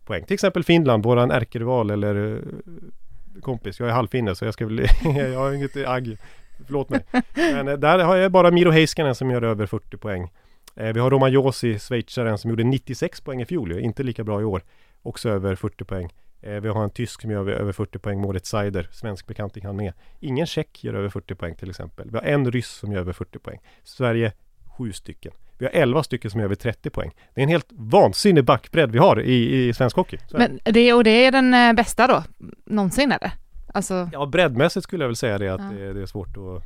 poäng. 0.06 0.24
Till 0.25 0.33
exempel 0.33 0.63
Finland, 0.63 1.04
våran 1.04 1.31
ärkerival 1.31 1.92
eller 1.92 2.36
eh, 2.36 3.42
kompis. 3.42 3.80
Jag 3.80 3.89
är 3.89 3.94
halvfinne 3.94 4.36
så 4.36 4.45
jag 4.45 4.54
ska 4.54 4.66
väl 4.66 4.80
Jag 5.04 5.39
har 5.39 5.54
inget 5.54 5.88
agg. 5.88 6.18
Förlåt 6.66 6.89
mig. 6.89 7.06
Men 7.36 7.68
eh, 7.68 7.77
där 7.77 8.00
har 8.00 8.16
jag 8.16 8.31
bara 8.31 8.51
Miro 8.51 8.72
Heiskanen 8.72 9.16
som 9.16 9.31
gör 9.31 9.42
över 9.42 9.66
40 9.66 9.98
poäng. 9.98 10.31
Eh, 10.75 10.94
vi 10.94 11.00
har 11.00 11.12
Roman 11.12 11.31
Josi, 11.31 11.80
schweizaren, 11.80 12.38
som 12.38 12.50
gjorde 12.50 12.63
96 12.63 13.22
poäng 13.22 13.42
i 13.42 13.45
fjol, 13.45 13.80
inte 13.80 14.04
lika 14.04 14.24
bra 14.24 14.42
i 14.42 14.44
år. 14.44 14.62
Också 15.01 15.30
över 15.30 15.56
40 15.56 15.83
poäng. 15.83 16.13
Eh, 16.42 16.62
vi 16.62 16.70
har 16.70 16.84
en 16.84 16.90
tysk 16.90 17.22
som 17.22 17.32
gör 17.32 17.50
över 17.50 17.72
40 17.72 18.00
poäng, 18.00 18.22
Moritz 18.22 18.50
Seider, 18.50 18.90
svensk 18.92 19.28
bekanting 19.28 19.66
han 19.66 19.76
med. 19.76 19.94
Ingen 20.20 20.46
tjeck 20.46 20.84
gör 20.84 20.94
över 20.94 21.10
40 21.10 21.36
poäng 21.36 21.56
till 21.56 21.70
exempel. 21.70 22.10
Vi 22.12 22.18
har 22.18 22.24
en 22.24 22.52
ryss 22.52 22.70
som 22.70 22.92
gör 22.92 23.00
över 23.00 23.14
40 23.14 23.40
poäng. 23.40 23.60
Sverige, 23.84 24.34
sju 24.78 24.94
stycken. 24.94 25.32
Vi 25.58 25.66
har 25.66 25.72
11 25.72 26.04
stycken 26.04 26.32
som 26.32 26.40
gör 26.40 26.46
över 26.46 26.56
30 26.56 26.90
poäng. 26.90 27.12
Det 27.34 27.42
är 27.42 27.44
en 27.44 27.50
helt 27.50 27.70
vansinnig 27.72 28.44
backbredd 28.44 28.92
vi 28.92 28.98
har 28.98 29.22
i, 29.22 29.68
i 29.68 29.74
svensk 29.74 29.96
hockey. 29.96 30.18
Men 30.32 30.60
det, 30.64 30.94
och 30.94 31.04
det 31.04 31.26
är 31.26 31.32
den 31.32 31.54
eh, 31.54 31.74
bästa 31.74 32.08
då, 32.08 32.24
någonsin 32.66 33.12
eller? 33.12 33.32
Alltså... 33.74 34.10
Ja, 34.14 34.26
breddmässigt 34.26 34.84
skulle 34.84 35.04
jag 35.04 35.10
väl 35.10 35.16
säga 35.16 35.38
det 35.38 35.50
att 35.50 35.62
ja. 35.62 35.78
det, 35.78 35.94
det, 35.94 36.02
är 36.02 36.06
svårt 36.06 36.38
att 36.38 36.64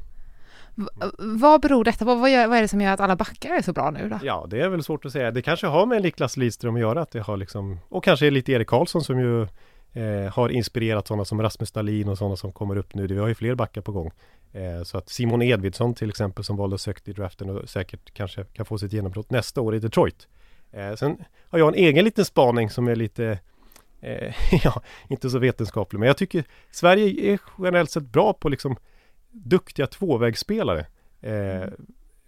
vad 1.17 1.61
beror 1.61 1.83
detta 1.83 2.05
på? 2.05 2.15
Vad, 2.15 2.31
gör, 2.31 2.47
vad, 2.47 2.57
är 2.57 2.61
det 2.61 2.67
som 2.67 2.81
gör 2.81 2.93
att 2.93 2.99
alla 2.99 3.15
backar 3.15 3.49
är 3.49 3.61
så 3.61 3.73
bra 3.73 3.91
nu 3.91 4.09
då? 4.09 4.19
Ja, 4.23 4.47
det 4.49 4.61
är 4.61 4.69
väl 4.69 4.83
svårt 4.83 5.05
att 5.05 5.11
säga. 5.11 5.31
Det 5.31 5.41
kanske 5.41 5.67
har 5.67 5.85
med 5.85 6.01
Niklas 6.01 6.37
Lidström 6.37 6.75
att 6.75 6.81
göra, 6.81 7.01
att 7.01 7.11
det 7.11 7.19
har 7.19 7.37
liksom, 7.37 7.79
och 7.89 8.03
kanske 8.03 8.29
lite 8.29 8.51
Erik 8.51 8.67
Karlsson 8.67 9.01
som 9.01 9.19
ju 9.19 9.41
eh, 9.93 10.33
har 10.33 10.49
inspirerat 10.49 11.07
sådana 11.07 11.25
som 11.25 11.41
Rasmus 11.41 11.71
Dahlin 11.71 12.09
och 12.09 12.17
sådana 12.17 12.35
som 12.35 12.51
kommer 12.51 12.77
upp 12.77 12.95
nu. 12.95 13.07
Vi 13.07 13.17
har 13.17 13.27
ju 13.27 13.35
fler 13.35 13.55
backar 13.55 13.81
på 13.81 13.91
gång. 13.91 14.11
Eh, 14.51 14.83
så 14.83 14.97
att 14.97 15.09
Simon 15.09 15.41
Edvidsson 15.41 15.93
till 15.93 16.09
exempel 16.09 16.43
som 16.43 16.57
valdes 16.57 16.85
högt 16.85 17.07
i 17.07 17.13
draften 17.13 17.49
och 17.49 17.69
säkert 17.69 18.13
kanske 18.13 18.43
kan 18.43 18.65
få 18.65 18.77
sitt 18.77 18.93
genombrott 18.93 19.31
nästa 19.31 19.61
år 19.61 19.75
i 19.75 19.79
Detroit. 19.79 20.27
Eh, 20.71 20.95
sen 20.95 21.17
har 21.49 21.59
jag 21.59 21.67
en 21.67 21.83
egen 21.85 22.05
liten 22.05 22.25
spaning 22.25 22.69
som 22.69 22.87
är 22.87 22.95
lite 22.95 23.39
eh, 24.01 24.33
ja, 24.63 24.81
inte 25.07 25.29
så 25.29 25.39
vetenskaplig, 25.39 25.99
men 25.99 26.07
jag 26.07 26.17
tycker 26.17 26.43
Sverige 26.71 27.33
är 27.33 27.39
generellt 27.57 27.91
sett 27.91 28.03
bra 28.03 28.33
på 28.33 28.49
liksom 28.49 28.75
duktiga 29.31 29.87
tvåvägsspelare. 29.87 30.85
Eh, 31.21 31.61
mm. 31.61 31.73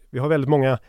vi 0.10 0.20
har 0.20 0.30
väldigt 0.30 0.50
många 0.50 0.80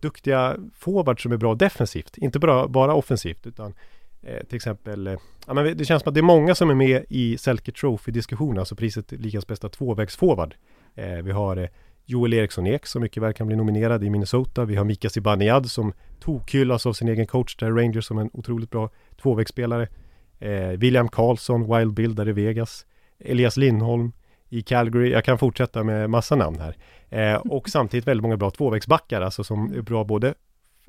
duktiga 0.00 0.56
forwards 0.74 1.22
som 1.22 1.32
är 1.32 1.36
bra 1.36 1.54
defensivt, 1.54 2.18
inte 2.18 2.38
bara, 2.38 2.68
bara 2.68 2.94
offensivt 2.94 3.46
utan 3.46 3.74
eh, 4.22 4.46
till 4.46 4.56
exempel, 4.56 5.06
eh, 5.06 5.16
ja, 5.46 5.54
men 5.54 5.76
det 5.76 5.84
känns 5.84 6.02
som 6.02 6.10
att 6.10 6.14
det 6.14 6.20
är 6.20 6.22
många 6.22 6.54
som 6.54 6.70
är 6.70 6.74
med 6.74 7.04
i 7.08 7.38
Selke 7.38 7.72
Trophy-diskussionen, 7.72 8.58
alltså 8.58 8.76
priset 8.76 9.12
ligans 9.12 9.46
bästa 9.46 9.68
tvåvägsforward. 9.68 10.54
Eh, 10.94 11.22
vi 11.22 11.30
har 11.30 11.56
eh, 11.56 11.68
Joel 12.04 12.32
Eriksson 12.32 12.66
Ek 12.66 12.86
som 12.86 13.02
mycket 13.02 13.22
väl 13.22 13.32
kan 13.32 13.46
bli 13.46 13.56
nominerad 13.56 14.04
i 14.04 14.10
Minnesota. 14.10 14.64
Vi 14.64 14.76
har 14.76 14.84
Mika 14.84 15.10
Zibanejad 15.10 15.70
som 15.70 15.92
tokhyllas 16.20 16.86
av 16.86 16.92
sin 16.92 17.08
egen 17.08 17.26
coach 17.26 17.56
där 17.56 17.70
Rangers 17.70 18.04
som 18.04 18.18
en 18.18 18.30
otroligt 18.32 18.70
bra 18.70 18.90
tvåvägsspelare. 19.22 19.88
Eh, 20.38 20.68
William 20.68 21.08
Karlsson, 21.08 21.76
Wild 21.76 21.94
Bill 21.94 22.14
där 22.14 22.28
i 22.28 22.32
Vegas. 22.32 22.86
Elias 23.18 23.56
Lindholm, 23.56 24.12
i 24.50 24.62
Calgary. 24.62 25.10
Jag 25.10 25.24
kan 25.24 25.38
fortsätta 25.38 25.84
med 25.84 26.10
massa 26.10 26.36
namn 26.36 26.60
här. 26.60 26.76
Eh, 27.08 27.40
och 27.40 27.68
samtidigt 27.70 28.06
väldigt 28.06 28.22
många 28.22 28.36
bra 28.36 28.50
tvåvägsbackar, 28.50 29.20
alltså 29.20 29.44
som 29.44 29.72
är 29.74 29.82
bra 29.82 30.04
både 30.04 30.34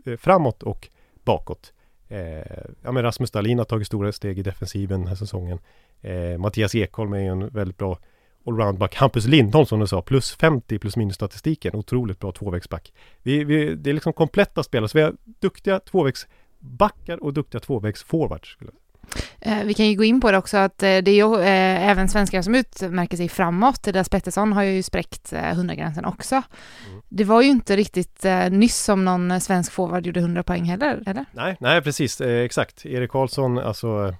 eh, 0.05 0.17
framåt 0.17 0.63
och 0.63 0.89
bakåt. 1.23 1.73
Eh, 2.07 2.63
ja 2.81 2.91
men 2.91 3.03
Rasmus 3.03 3.31
Dahlin 3.31 3.57
har 3.57 3.65
tagit 3.65 3.87
stora 3.87 4.11
steg 4.11 4.39
i 4.39 4.43
defensiven 4.43 4.99
den 4.99 5.07
här 5.07 5.15
säsongen. 5.15 5.59
Eh, 6.01 6.37
Mattias 6.37 6.75
Ekholm 6.75 7.13
är 7.13 7.19
en 7.19 7.47
väldigt 7.49 7.77
bra 7.77 7.99
allroundback. 8.45 8.95
Hampus 8.95 9.25
Lindholm 9.25 9.65
som 9.65 9.79
du 9.79 9.87
sa, 9.87 10.01
plus 10.01 10.35
50 10.35 10.79
plus 10.79 10.97
minus 10.97 11.15
statistiken. 11.15 11.75
Otroligt 11.75 12.19
bra 12.19 12.31
tvåvägsback. 12.31 12.93
Vi, 13.23 13.43
vi, 13.43 13.75
det 13.75 13.89
är 13.89 13.93
liksom 13.93 14.13
kompletta 14.13 14.63
spelare, 14.63 14.89
så 14.89 14.97
vi 14.97 15.03
har 15.03 15.15
duktiga 15.23 15.79
tvåvägsbackar 15.79 17.23
och 17.23 17.33
duktiga 17.33 17.59
tvåvägsforwards. 17.61 18.57
Eh, 19.39 19.63
vi 19.63 19.73
kan 19.73 19.85
ju 19.85 19.95
gå 19.95 20.03
in 20.03 20.21
på 20.21 20.31
det 20.31 20.37
också 20.37 20.57
att 20.57 20.83
eh, 20.83 20.97
det 20.97 21.11
är 21.11 21.15
ju 21.15 21.35
eh, 21.35 21.89
även 21.89 22.09
svenskar 22.09 22.41
som 22.41 22.55
utmärker 22.55 23.17
sig 23.17 23.29
framåt. 23.29 23.83
Deras 23.83 24.09
Pettersson 24.09 24.53
har 24.53 24.63
ju 24.63 24.83
spräckt 24.83 25.33
100-gränsen 25.33 26.05
också. 26.05 26.35
Mm. 26.35 27.01
Det 27.09 27.23
var 27.23 27.41
ju 27.41 27.49
inte 27.49 27.75
riktigt 27.75 28.25
nyss 28.49 28.77
som 28.77 29.05
någon 29.05 29.41
svensk 29.41 29.71
forward 29.71 30.05
gjorde 30.05 30.19
100 30.19 30.43
poäng 30.43 30.63
heller, 30.63 31.03
eller? 31.05 31.25
Nej, 31.31 31.57
nej 31.59 31.81
precis, 31.81 32.21
exakt. 32.21 32.85
Erik 32.85 33.11
Karlsson, 33.11 33.57
alltså 33.57 34.15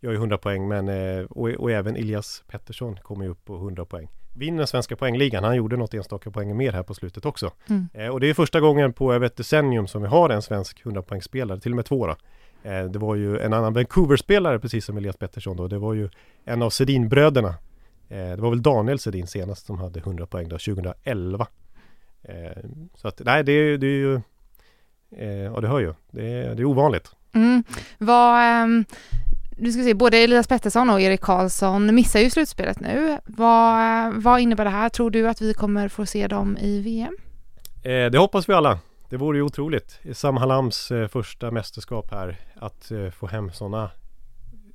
gör 0.00 0.10
ju 0.10 0.16
100 0.16 0.38
poäng, 0.38 0.68
men 0.68 0.88
och, 1.26 1.48
och 1.48 1.70
även 1.70 1.96
Elias 1.96 2.42
Pettersson 2.46 2.96
kommer 2.96 3.24
ju 3.24 3.30
upp 3.30 3.44
på 3.44 3.56
100 3.56 3.84
poäng. 3.84 4.08
vinner 4.34 4.66
svenska 4.66 4.96
poängligan. 4.96 5.44
Han 5.44 5.56
gjorde 5.56 5.76
något 5.76 5.94
enstaka 5.94 6.30
poäng 6.30 6.56
mer 6.56 6.72
här 6.72 6.82
på 6.82 6.94
slutet 6.94 7.26
också. 7.26 7.52
Mm. 7.68 7.88
Eh, 7.94 8.08
och 8.08 8.20
det 8.20 8.30
är 8.30 8.34
första 8.34 8.60
gången 8.60 8.92
på 8.92 9.14
över 9.14 9.26
ett 9.26 9.36
decennium 9.36 9.86
som 9.86 10.02
vi 10.02 10.08
har 10.08 10.30
en 10.30 10.42
svensk 10.42 10.84
100-poängsspelare, 10.84 11.60
till 11.60 11.72
och 11.72 11.76
med 11.76 11.84
två 11.84 12.06
då. 12.06 12.16
Eh, 12.64 12.84
det 12.84 12.98
var 12.98 13.14
ju 13.14 13.38
en 13.38 13.52
annan 13.52 13.72
Vancouver-spelare 13.72 14.58
precis 14.58 14.84
som 14.84 14.96
Elias 14.96 15.16
Pettersson 15.16 15.56
då. 15.56 15.68
Det 15.68 15.78
var 15.78 15.94
ju 15.94 16.08
en 16.44 16.62
av 16.62 16.70
Sedin-bröderna. 16.70 17.48
Eh, 18.08 18.16
det 18.30 18.36
var 18.40 18.50
väl 18.50 18.62
Daniel 18.62 18.98
Sedin 18.98 19.26
senast 19.26 19.66
som 19.66 19.78
hade 19.78 19.98
100 20.00 20.26
poäng 20.26 20.48
då, 20.48 20.58
2011. 20.58 21.46
Eh, 22.22 22.62
så 22.94 23.08
att 23.08 23.20
nej, 23.24 23.44
det, 23.44 23.52
är- 23.52 23.78
det 23.78 23.86
är 23.86 23.90
ju 23.98 24.20
Ja, 25.54 25.60
det 25.60 25.68
hör 25.68 25.80
ju. 25.80 25.94
Det 26.10 26.32
är, 26.32 26.54
det 26.54 26.62
är 26.62 26.64
ovanligt. 26.64 27.10
Mm. 27.32 27.64
Vad, 27.98 28.40
ehm, 28.42 28.84
du 29.58 29.72
ska 29.72 29.82
se, 29.82 29.94
både 29.94 30.16
Elias 30.18 30.46
Pettersson 30.48 30.90
och 30.90 31.00
Erik 31.00 31.20
Karlsson 31.20 31.94
missar 31.94 32.20
ju 32.20 32.30
slutspelet 32.30 32.80
nu. 32.80 33.18
Vad, 33.26 34.12
vad 34.22 34.40
innebär 34.40 34.64
det 34.64 34.70
här? 34.70 34.88
Tror 34.88 35.10
du 35.10 35.28
att 35.28 35.40
vi 35.40 35.54
kommer 35.54 35.88
få 35.88 36.06
se 36.06 36.26
dem 36.26 36.56
i 36.60 36.80
VM? 36.80 37.16
Det 37.82 38.18
hoppas 38.18 38.48
vi 38.48 38.52
alla. 38.52 38.78
Det 39.08 39.16
vore 39.16 39.38
ju 39.38 39.42
otroligt. 39.42 40.00
Sam 40.12 40.36
Halams 40.36 40.90
eh, 40.90 41.08
första 41.08 41.50
mästerskap 41.50 42.10
här. 42.10 42.40
Att 42.54 42.90
eh, 42.90 43.10
få 43.10 43.26
hem 43.26 43.52
sådana 43.52 43.90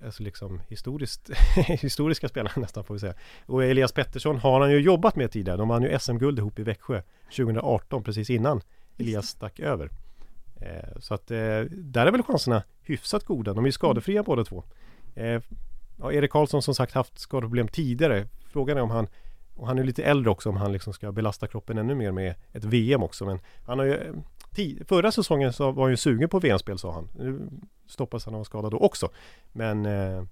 Alltså 0.06 0.24
liksom 0.24 0.62
historiskt, 0.68 1.30
historiska 1.68 2.30
spelare 2.30 2.54
nästan 2.62 2.84
får 2.84 2.94
vi 2.94 3.00
säga. 3.00 3.14
Och 3.46 3.64
Elias 3.64 3.92
Pettersson 3.92 4.38
har 4.38 4.62
han 4.62 4.72
ju 4.72 4.80
jobbat 4.80 5.16
med 5.16 5.32
tidigare. 5.32 5.58
De 5.58 5.68
vann 5.68 5.84
ju 5.84 6.00
SM-guld 6.00 6.40
ihop 6.40 6.60
i 6.60 6.64
Växjö 6.64 7.02
2018 7.24 8.04
precis 8.04 8.30
innan 8.30 8.62
Elias 8.98 9.28
stack 9.28 9.60
över. 9.60 9.90
Eh, 10.62 11.00
så 11.00 11.14
att 11.14 11.32
eh, 11.32 11.62
där 11.72 12.08
är 12.08 12.12
väl 12.12 12.24
chanserna 12.24 12.64
hyfsat 12.82 13.24
goda. 13.24 13.54
De 13.54 13.64
är 13.66 13.68
ju 13.68 13.72
skadefria 13.72 14.24
båda 14.24 14.44
två. 14.44 14.64
Eh, 15.16 15.42
ja, 16.00 16.12
Erik 16.14 16.32
Karlsson 16.32 16.62
som 16.62 16.76
sagt 16.76 16.94
haft 16.94 17.20
skadeproblem 17.20 17.68
tidigare. 17.68 18.28
Frågan 18.52 18.78
är 18.78 18.82
om 18.82 18.92
han 18.92 19.08
och 19.60 19.68
han 19.68 19.80
är 19.80 19.84
lite 19.84 20.04
äldre 20.04 20.32
också 20.32 20.50
om 20.50 20.58
han 20.58 20.72
liksom 20.72 20.94
ska 20.94 21.12
belasta 21.12 21.48
kroppen 21.48 21.78
ännu 21.78 21.96
mer 21.96 22.12
med 22.12 22.36
ett 22.54 22.64
VM 22.64 23.04
också. 23.04 23.26
Men 23.26 23.40
han 23.66 23.80
har 23.80 23.86
ju 23.86 23.94
eh, 23.94 24.14
Förra 24.88 25.12
säsongen 25.12 25.54
så 25.54 25.72
var 25.72 25.84
han 25.84 25.92
ju 25.92 25.98
sugen 25.98 26.30
på 26.30 26.40
VM-spel 26.40 26.78
sa 26.78 26.94
han. 26.94 27.10
Nu 27.16 27.50
stoppas 27.88 28.26
han 28.26 28.36
av 28.36 28.44
skada 28.44 28.70
då 28.70 28.78
också. 28.78 29.10
Men 29.52 29.86
eh, 29.86 30.24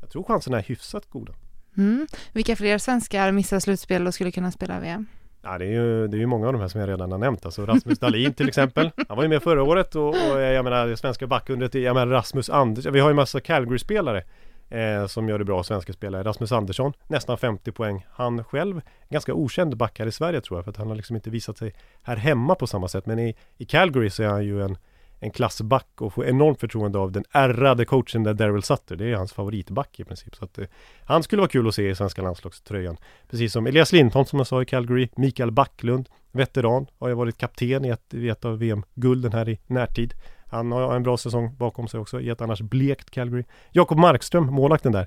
jag 0.00 0.10
tror 0.10 0.24
chanserna 0.24 0.58
är 0.58 0.62
hyfsat 0.62 1.10
goda. 1.10 1.32
Mm. 1.76 2.06
Vilka 2.32 2.56
fler 2.56 2.78
svenskar 2.78 3.32
missar 3.32 3.60
slutspel 3.60 4.06
och 4.06 4.14
skulle 4.14 4.30
kunna 4.30 4.50
spela 4.50 4.80
VM? 4.80 5.06
Ja, 5.42 5.58
det, 5.58 5.64
är 5.64 5.70
ju, 5.70 6.08
det 6.08 6.16
är 6.16 6.18
ju 6.18 6.26
många 6.26 6.46
av 6.46 6.52
de 6.52 6.60
här 6.60 6.68
som 6.68 6.80
jag 6.80 6.88
redan 6.88 7.12
har 7.12 7.18
nämnt. 7.18 7.44
Alltså 7.44 7.66
Rasmus 7.66 7.98
Dahlin 7.98 8.34
till 8.34 8.48
exempel. 8.48 8.90
Han 9.08 9.16
var 9.16 9.24
ju 9.24 9.28
med 9.28 9.42
förra 9.42 9.62
året 9.62 9.94
och, 9.94 10.08
och 10.08 10.40
jag 10.40 10.64
menar 10.64 10.86
det 10.86 10.96
svenska 10.96 11.26
backundret. 11.26 11.74
Jag 11.74 11.94
menar 11.94 12.06
Rasmus 12.06 12.50
Andersson. 12.50 12.92
Vi 12.92 13.00
har 13.00 13.08
ju 13.08 13.14
massa 13.14 13.40
Calgary-spelare 13.40 14.24
eh, 14.72 15.06
som 15.06 15.28
gör 15.28 15.38
det 15.38 15.44
bra, 15.44 15.62
svenska 15.62 15.92
spelare. 15.92 16.22
Rasmus 16.22 16.52
Andersson, 16.52 16.92
nästan 17.06 17.38
50 17.38 17.72
poäng. 17.72 18.06
Han 18.10 18.44
själv, 18.44 18.80
ganska 19.08 19.34
okänd 19.34 19.76
back 19.76 19.98
här 19.98 20.06
i 20.06 20.12
Sverige 20.12 20.40
tror 20.40 20.58
jag. 20.58 20.64
För 20.64 20.70
att 20.70 20.76
han 20.76 20.88
har 20.88 20.96
liksom 20.96 21.16
inte 21.16 21.30
visat 21.30 21.58
sig 21.58 21.74
här 22.02 22.16
hemma 22.16 22.54
på 22.54 22.66
samma 22.66 22.88
sätt. 22.88 23.06
Men 23.06 23.18
i, 23.18 23.34
i 23.56 23.64
Calgary 23.64 24.10
så 24.10 24.22
är 24.22 24.28
han 24.28 24.44
ju 24.44 24.62
en, 24.62 24.76
en 25.18 25.30
klassback 25.30 26.00
och 26.00 26.14
får 26.14 26.26
enormt 26.26 26.60
förtroende 26.60 26.98
av 26.98 27.12
den 27.12 27.24
ärrade 27.32 27.84
coachen 27.84 28.22
där 28.22 28.34
Daryl 28.34 28.62
Sutter. 28.62 28.96
Det 28.96 29.10
är 29.10 29.14
hans 29.14 29.32
favoritback 29.32 30.00
i 30.00 30.04
princip. 30.04 30.36
Så 30.36 30.44
att, 30.44 30.58
eh, 30.58 30.66
han 31.04 31.22
skulle 31.22 31.40
vara 31.40 31.50
kul 31.50 31.68
att 31.68 31.74
se 31.74 31.88
i 31.88 31.94
svenska 31.94 32.22
landslagströjan. 32.22 32.96
Precis 33.30 33.52
som 33.52 33.66
Elias 33.66 33.92
Lindholm 33.92 34.26
som 34.26 34.38
jag 34.38 34.46
sa 34.46 34.62
i 34.62 34.66
Calgary, 34.66 35.08
Mikael 35.16 35.50
Backlund, 35.50 36.08
veteran, 36.30 36.86
har 36.98 37.08
ju 37.08 37.14
varit 37.14 37.38
kapten 37.38 37.84
i 37.84 37.88
ett, 37.88 38.14
i 38.14 38.28
ett 38.28 38.44
av 38.44 38.58
VM-gulden 38.58 39.32
här 39.32 39.48
i 39.48 39.58
närtid. 39.66 40.14
Han 40.52 40.72
har 40.72 40.96
en 40.96 41.02
bra 41.02 41.16
säsong 41.16 41.56
bakom 41.56 41.88
sig 41.88 42.00
också 42.00 42.20
i 42.20 42.28
ett 42.28 42.40
annars 42.40 42.60
blekt 42.60 43.10
Calgary. 43.10 43.44
Jakob 43.70 43.98
Markström, 43.98 44.46
målvakten 44.46 44.92
där. 44.92 45.06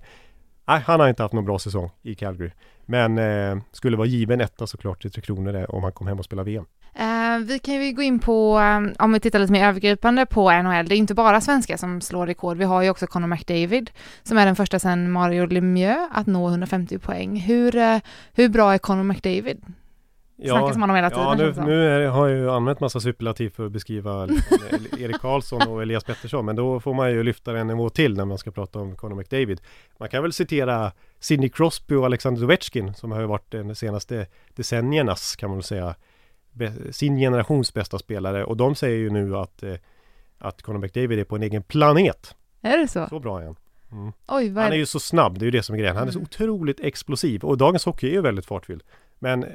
Nej, 0.67 0.81
han 0.85 0.99
har 0.99 1.09
inte 1.09 1.23
haft 1.23 1.33
någon 1.33 1.45
bra 1.45 1.59
säsong 1.59 1.89
i 2.01 2.15
Calgary. 2.15 2.51
Men 2.85 3.17
eh, 3.17 3.63
skulle 3.71 3.97
vara 3.97 4.07
given 4.07 4.41
etta 4.41 4.67
såklart 4.67 5.05
i 5.05 5.09
Tre 5.09 5.21
Kronor 5.21 5.65
om 5.69 5.83
han 5.83 5.91
kom 5.91 6.07
hem 6.07 6.19
och 6.19 6.25
spelade 6.25 6.51
VM. 6.51 6.65
Eh, 6.95 7.39
vi 7.45 7.59
kan 7.59 7.73
ju 7.73 7.91
gå 7.91 8.01
in 8.01 8.19
på, 8.19 8.59
eh, 8.59 9.03
om 9.03 9.13
vi 9.13 9.19
tittar 9.19 9.39
lite 9.39 9.51
mer 9.51 9.67
övergripande 9.67 10.25
på 10.25 10.51
NHL, 10.51 10.87
det 10.87 10.95
är 10.95 10.97
inte 10.97 11.13
bara 11.13 11.41
svenskar 11.41 11.77
som 11.77 12.01
slår 12.01 12.27
rekord, 12.27 12.57
vi 12.57 12.65
har 12.65 12.81
ju 12.81 12.89
också 12.89 13.07
Connor 13.07 13.27
McDavid 13.27 13.91
som 14.23 14.37
är 14.37 14.45
den 14.45 14.55
första 14.55 14.79
sedan 14.79 15.11
Mario 15.11 15.45
Lemieux 15.45 16.09
att 16.11 16.27
nå 16.27 16.49
150 16.49 16.99
poäng. 16.99 17.39
Hur, 17.39 17.75
eh, 17.75 17.97
hur 18.33 18.49
bra 18.49 18.73
är 18.73 18.77
Connor 18.77 19.03
McDavid? 19.03 19.61
Snackas 20.43 20.77
man 20.77 20.89
om 20.89 20.95
hela 20.95 21.09
tiden, 21.09 21.23
Ja, 21.23 21.35
nu, 21.35 21.53
nu 21.65 21.87
är, 21.87 22.07
har 22.07 22.27
jag 22.27 22.37
ju 22.37 22.51
använt 22.51 22.79
massa 22.79 22.99
superlativ 22.99 23.49
för 23.49 23.65
att 23.65 23.71
beskriva 23.71 24.23
Erik 24.99 25.19
Karlsson 25.21 25.61
och 25.67 25.81
Elias 25.81 26.03
Pettersson. 26.03 26.45
Men 26.45 26.55
då 26.55 26.79
får 26.79 26.93
man 26.93 27.11
ju 27.11 27.23
lyfta 27.23 27.57
en 27.57 27.67
nivå 27.67 27.89
till 27.89 28.17
när 28.17 28.25
man 28.25 28.37
ska 28.37 28.51
prata 28.51 28.79
om 28.79 28.95
Conor 28.95 29.15
McDavid. 29.15 29.61
Man 29.97 30.09
kan 30.09 30.21
väl 30.23 30.33
citera 30.33 30.91
Sidney 31.19 31.49
Crosby 31.49 31.95
och 31.95 32.05
Alexander 32.05 32.43
Ovechkin 32.43 32.93
som 32.93 33.11
har 33.11 33.19
ju 33.19 33.25
varit 33.25 33.51
de 33.51 33.75
senaste 33.75 34.27
decenniernas, 34.55 35.35
kan 35.35 35.49
man 35.49 35.57
väl 35.57 35.63
säga, 35.63 35.95
sin 36.91 37.17
generations 37.17 37.73
bästa 37.73 37.99
spelare. 37.99 38.45
Och 38.45 38.57
de 38.57 38.75
säger 38.75 38.97
ju 38.97 39.09
nu 39.09 39.37
att, 39.37 39.63
eh, 39.63 39.73
att 40.39 40.61
Conor 40.61 40.79
McDavid 40.79 41.19
är 41.19 41.23
på 41.23 41.35
en 41.35 41.43
egen 41.43 41.63
planet. 41.63 42.35
Är 42.61 42.77
det 42.77 42.87
så? 42.87 43.07
Så 43.09 43.19
bra 43.19 43.41
är 43.41 43.45
han. 43.45 43.55
Mm. 43.91 44.11
Oj, 44.27 44.49
vad 44.49 44.63
Han 44.63 44.71
är 44.71 44.75
är 44.75 44.79
ju 44.79 44.85
så 44.85 44.99
snabb, 44.99 45.39
det 45.39 45.43
är 45.43 45.45
ju 45.45 45.51
det 45.51 45.63
som 45.63 45.75
är 45.75 45.79
grejen. 45.79 45.95
Han 45.95 46.07
är 46.07 46.11
så 46.11 46.17
Mm. 46.19 46.27
otroligt 46.31 46.79
explosiv 46.79 47.43
och 47.43 47.57
dagens 47.57 47.85
hockey 47.85 48.07
är 48.07 48.11
ju 48.11 48.21
väldigt 48.21 48.45
fartfylld. 48.45 48.83
Men 49.19 49.43
eh, 49.43 49.49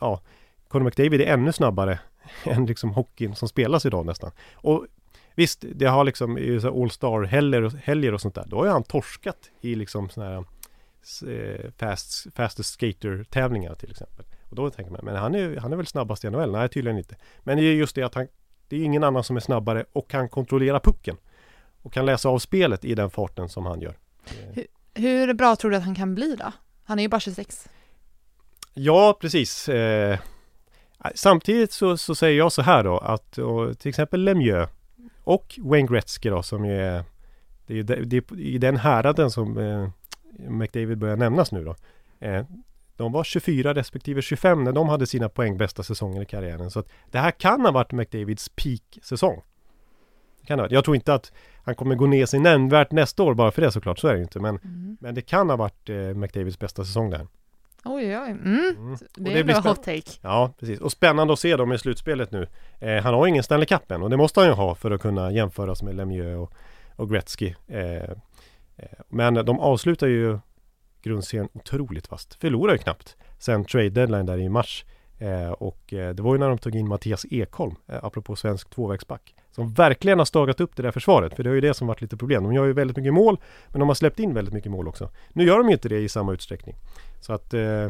ja, 0.00 0.20
Conor 0.68 0.84
McDavid 0.84 1.20
är 1.20 1.26
ännu 1.26 1.52
snabbare 1.52 1.98
än 2.44 2.66
liksom 2.66 2.90
hockeyn 2.90 3.34
som 3.34 3.48
spelas 3.48 3.86
idag 3.86 4.06
nästan. 4.06 4.30
Och 4.54 4.86
visst, 5.34 5.64
det 5.74 5.86
har 5.86 6.04
liksom 6.04 6.36
All-Star 6.82 7.22
helger, 7.22 7.62
och- 8.08 8.14
och 8.14 8.20
sånt 8.20 8.34
där. 8.34 8.44
Då 8.46 8.56
har 8.56 8.64
ju 8.64 8.70
han 8.70 8.82
torskat 8.82 9.50
i 9.60 9.74
liksom 9.74 10.08
såna 10.08 10.26
här 10.26 10.44
eh, 11.32 11.70
fast, 11.78 12.26
fastest 12.34 12.72
skater 12.72 13.24
tävlingar 13.30 13.74
till 13.74 13.90
exempel. 13.90 14.24
Och 14.50 14.56
då 14.56 14.70
tänker 14.70 14.92
man, 14.92 15.00
men 15.04 15.16
han 15.16 15.34
är, 15.34 15.56
han 15.56 15.72
är 15.72 15.76
väl 15.76 15.86
snabbast 15.86 16.24
i 16.24 16.30
NHL? 16.30 16.52
Nej, 16.52 16.68
tydligen 16.68 16.98
inte. 16.98 17.16
Men 17.42 17.56
det 17.56 17.62
är 17.62 17.74
just 17.74 17.94
det 17.94 18.02
att 18.02 18.14
han, 18.14 18.26
det 18.68 18.76
är 18.76 18.84
ingen 18.84 19.04
annan 19.04 19.24
som 19.24 19.36
är 19.36 19.40
snabbare 19.40 19.84
och 19.92 20.10
kan 20.10 20.28
kontrollera 20.28 20.80
pucken. 20.80 21.16
Och 21.82 21.92
kan 21.92 22.06
läsa 22.06 22.28
av 22.28 22.38
spelet 22.38 22.84
i 22.84 22.94
den 22.94 23.10
farten 23.10 23.48
som 23.48 23.66
han 23.66 23.80
gör. 23.80 23.98
Hur, 24.52 24.66
Hur 24.94 25.34
bra 25.34 25.56
tror 25.56 25.70
du 25.70 25.76
att 25.76 25.84
han 25.84 25.94
kan 25.94 26.14
bli 26.14 26.36
då? 26.36 26.52
Han 26.84 26.98
är 26.98 27.02
ju 27.02 27.08
bara 27.08 27.20
26. 27.20 27.68
Ja, 28.74 29.16
precis. 29.20 29.68
Eh, 29.68 30.18
samtidigt 31.14 31.72
så, 31.72 31.96
så 31.96 32.14
säger 32.14 32.38
jag 32.38 32.52
så 32.52 32.62
här 32.62 32.84
då 32.84 32.98
att 32.98 33.38
och, 33.38 33.78
till 33.78 33.88
exempel 33.88 34.20
Lemieux 34.24 34.70
och 35.24 35.58
Wayne 35.62 35.88
Gretzky 35.88 36.30
då 36.30 36.42
som 36.42 36.64
ju 36.64 36.80
är 36.80 37.04
det 37.66 37.78
är, 37.78 37.82
det 37.82 38.16
är 38.16 38.40
i 38.40 38.58
den 38.58 38.76
häraden 38.76 39.30
som 39.30 39.58
eh, 39.58 39.88
McDavid 40.50 40.98
börjar 40.98 41.16
nämnas 41.16 41.52
nu 41.52 41.64
då. 41.64 41.76
Eh, 42.20 42.44
de 42.96 43.12
var 43.12 43.24
24 43.24 43.74
respektive 43.74 44.22
25 44.22 44.64
när 44.64 44.72
de 44.72 44.88
hade 44.88 45.06
sina 45.06 45.28
poängbästa 45.28 45.82
säsonger 45.82 46.22
i 46.22 46.26
karriären. 46.26 46.70
Så 46.70 46.78
att 46.80 46.88
det 47.10 47.18
här 47.18 47.30
kan 47.30 47.60
ha 47.60 47.70
varit 47.70 47.92
McDavids 47.92 48.48
peak-säsong. 48.48 49.42
Kan 50.46 50.58
ha 50.58 50.64
varit. 50.64 50.72
Jag 50.72 50.84
tror 50.84 50.96
inte 50.96 51.14
att 51.14 51.32
han 51.64 51.74
kommer 51.74 51.94
gå 51.94 52.06
ner 52.06 52.26
sig 52.26 52.40
nämnvärt 52.40 52.92
nästa 52.92 53.22
år 53.22 53.34
bara 53.34 53.50
för 53.50 53.62
det 53.62 53.72
såklart, 53.72 53.98
så 53.98 54.08
är 54.08 54.12
det 54.12 54.18
ju 54.18 54.22
inte. 54.24 54.40
Men, 54.40 54.58
Mm. 54.64 54.96
men 55.00 55.14
det 55.14 55.22
kan 55.22 55.50
ha 55.50 55.56
varit 55.56 55.88
eh, 55.90 55.96
McDavids 55.96 56.58
bästa 56.58 56.84
säsong 56.84 57.10
där. 57.10 57.26
Oj, 57.84 58.18
oj, 58.18 58.30
mm. 58.30 58.76
Mm. 58.78 58.96
Det 59.14 59.32
är 59.32 59.50
en 59.50 59.62
hot 59.62 59.82
take. 59.82 60.10
Ja, 60.20 60.52
precis. 60.60 60.80
Och 60.80 60.92
spännande 60.92 61.32
att 61.32 61.38
se 61.38 61.56
dem 61.56 61.72
i 61.72 61.78
slutspelet 61.78 62.30
nu. 62.30 62.48
Eh, 62.78 63.02
han 63.02 63.14
har 63.14 63.26
ingen 63.26 63.42
Stanley 63.42 63.66
Cup 63.66 63.90
än 63.90 64.02
och 64.02 64.10
det 64.10 64.16
måste 64.16 64.40
han 64.40 64.48
ju 64.48 64.54
ha 64.54 64.74
för 64.74 64.90
att 64.90 65.00
kunna 65.00 65.32
jämföras 65.32 65.82
med 65.82 65.94
Lemieux 65.94 66.36
och, 66.36 66.54
och 66.96 67.10
Gretzky. 67.10 67.54
Eh, 67.66 68.02
eh, 68.76 68.98
men 69.08 69.34
de 69.34 69.60
avslutar 69.60 70.06
ju 70.06 70.38
grundserien 71.02 71.48
otroligt 71.52 72.06
fast. 72.06 72.34
Förlorar 72.34 72.72
ju 72.72 72.78
knappt 72.78 73.16
sen 73.38 73.64
trade 73.64 73.90
deadline 73.90 74.26
där 74.26 74.38
i 74.38 74.48
mars. 74.48 74.84
Eh, 75.18 75.50
och 75.50 75.92
eh, 75.92 76.14
det 76.14 76.22
var 76.22 76.34
ju 76.34 76.38
när 76.38 76.48
de 76.48 76.58
tog 76.58 76.76
in 76.76 76.88
Mattias 76.88 77.26
Ekholm, 77.30 77.74
eh, 77.86 78.04
apropå 78.04 78.36
svensk 78.36 78.70
tvåvägsback, 78.70 79.34
som 79.54 79.72
verkligen 79.72 80.18
har 80.18 80.26
stagat 80.26 80.60
upp 80.60 80.76
det 80.76 80.82
där 80.82 80.90
försvaret. 80.90 81.34
För 81.36 81.42
det 81.42 81.50
är 81.50 81.54
ju 81.54 81.60
det 81.60 81.74
som 81.74 81.86
varit 81.86 82.00
lite 82.00 82.16
problem. 82.16 82.42
De 82.42 82.52
gör 82.52 82.64
ju 82.64 82.72
väldigt 82.72 82.96
mycket 82.96 83.14
mål, 83.14 83.40
men 83.68 83.80
de 83.80 83.88
har 83.88 83.94
släppt 83.94 84.18
in 84.18 84.34
väldigt 84.34 84.54
mycket 84.54 84.72
mål 84.72 84.88
också. 84.88 85.10
Nu 85.32 85.44
gör 85.44 85.58
de 85.58 85.68
ju 85.68 85.72
inte 85.72 85.88
det 85.88 85.98
i 85.98 86.08
samma 86.08 86.32
utsträckning. 86.32 86.76
Så 87.20 87.32
att, 87.32 87.54
eh, 87.54 87.84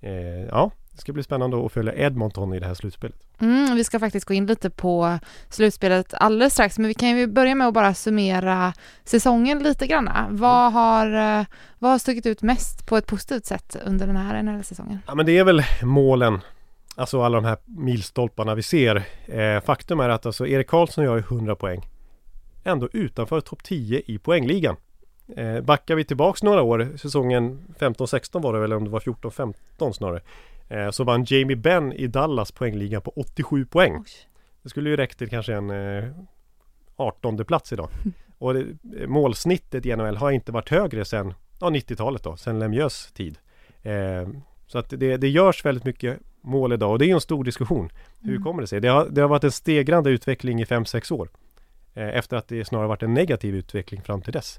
eh, 0.00 0.44
ja, 0.48 0.70
det 0.92 1.00
ska 1.00 1.12
bli 1.12 1.22
spännande 1.22 1.66
att 1.66 1.72
följa 1.72 1.94
Edmonton 1.94 2.54
i 2.54 2.60
det 2.60 2.66
här 2.66 2.74
slutspelet. 2.74 3.16
Mm, 3.40 3.76
vi 3.76 3.84
ska 3.84 3.98
faktiskt 3.98 4.26
gå 4.26 4.34
in 4.34 4.46
lite 4.46 4.70
på 4.70 5.18
slutspelet 5.48 6.14
alldeles 6.14 6.52
strax, 6.52 6.78
men 6.78 6.88
vi 6.88 6.94
kan 6.94 7.08
ju 7.08 7.26
börja 7.26 7.54
med 7.54 7.68
att 7.68 7.74
bara 7.74 7.94
summera 7.94 8.72
säsongen 9.04 9.58
lite 9.58 9.86
grann. 9.86 10.10
Vad 10.30 10.72
har, 10.72 11.06
eh, 11.06 11.46
vad 11.78 11.90
har 11.90 11.98
stuckit 11.98 12.26
ut 12.26 12.42
mest 12.42 12.86
på 12.86 12.96
ett 12.96 13.06
positivt 13.06 13.46
sätt 13.46 13.76
under 13.86 14.06
den 14.06 14.16
här 14.16 14.42
NHL-säsongen? 14.42 14.98
Ja 15.06 15.14
men 15.14 15.26
det 15.26 15.38
är 15.38 15.44
väl 15.44 15.62
målen 15.82 16.40
Alltså 17.00 17.22
alla 17.22 17.40
de 17.40 17.44
här 17.44 17.56
milstolparna 17.64 18.54
vi 18.54 18.62
ser 18.62 19.02
eh, 19.26 19.60
Faktum 19.60 20.00
är 20.00 20.08
att 20.08 20.26
alltså 20.26 20.46
Erik 20.46 20.66
Karlsson 20.66 21.04
gör 21.04 21.16
ju 21.16 21.22
100 21.22 21.56
poäng 21.56 21.88
Ändå 22.64 22.88
utanför 22.92 23.40
topp 23.40 23.62
10 23.62 24.02
i 24.06 24.18
poängligan 24.18 24.76
eh, 25.36 25.60
Backar 25.60 25.94
vi 25.94 26.04
tillbaks 26.04 26.42
några 26.42 26.62
år 26.62 26.92
Säsongen 26.96 27.60
15-16 27.78 28.42
var 28.42 28.52
det 28.52 28.58
väl, 28.60 28.72
om 28.72 28.84
det 28.84 28.90
var 28.90 29.00
14-15 29.00 29.92
snarare 29.92 30.20
eh, 30.68 30.90
Så 30.90 31.04
vann 31.04 31.24
Jamie 31.28 31.56
Benn 31.56 31.92
i 31.92 32.06
Dallas 32.06 32.52
poängliga 32.52 33.00
på 33.00 33.12
87 33.16 33.64
poäng 33.64 33.96
Oj. 33.96 34.10
Det 34.62 34.68
skulle 34.68 34.90
ju 34.90 34.96
räckt 34.96 35.18
till 35.18 35.30
kanske 35.30 35.54
en 35.54 35.70
eh, 35.70 36.04
18 36.96 37.44
plats 37.44 37.72
idag. 37.72 37.88
Och 38.38 38.54
det, 38.54 38.66
målsnittet 39.06 39.86
i 39.86 39.96
NHL 39.96 40.16
har 40.16 40.30
inte 40.30 40.52
varit 40.52 40.68
högre 40.68 41.04
sedan 41.04 41.34
ja, 41.60 41.70
90-talet 41.70 42.22
då, 42.22 42.36
sedan 42.36 42.58
Lemieux 42.58 43.12
tid. 43.12 43.38
Eh, 43.82 44.28
Så 44.66 44.78
att 44.78 44.90
det, 44.90 45.16
det 45.16 45.28
görs 45.28 45.64
väldigt 45.64 45.84
mycket 45.84 46.18
mål 46.42 46.72
idag 46.72 46.90
och 46.90 46.98
det 46.98 47.06
är 47.10 47.14
en 47.14 47.20
stor 47.20 47.44
diskussion. 47.44 47.90
Hur 48.20 48.30
Mm. 48.30 48.42
kommer 48.42 48.60
det 48.60 48.66
sig? 48.66 48.80
Det 48.80 48.88
har, 48.88 49.08
det 49.10 49.20
har 49.20 49.28
varit 49.28 49.44
en 49.44 49.52
stegrande 49.52 50.10
utveckling 50.10 50.60
i 50.60 50.64
5-6 50.64 51.12
år. 51.12 51.28
Eh, 51.94 52.08
efter 52.08 52.36
att 52.36 52.48
det 52.48 52.64
snarare 52.64 52.88
varit 52.88 53.02
en 53.02 53.14
negativ 53.14 53.54
utveckling 53.54 54.02
fram 54.02 54.22
till 54.22 54.32
dess. 54.32 54.58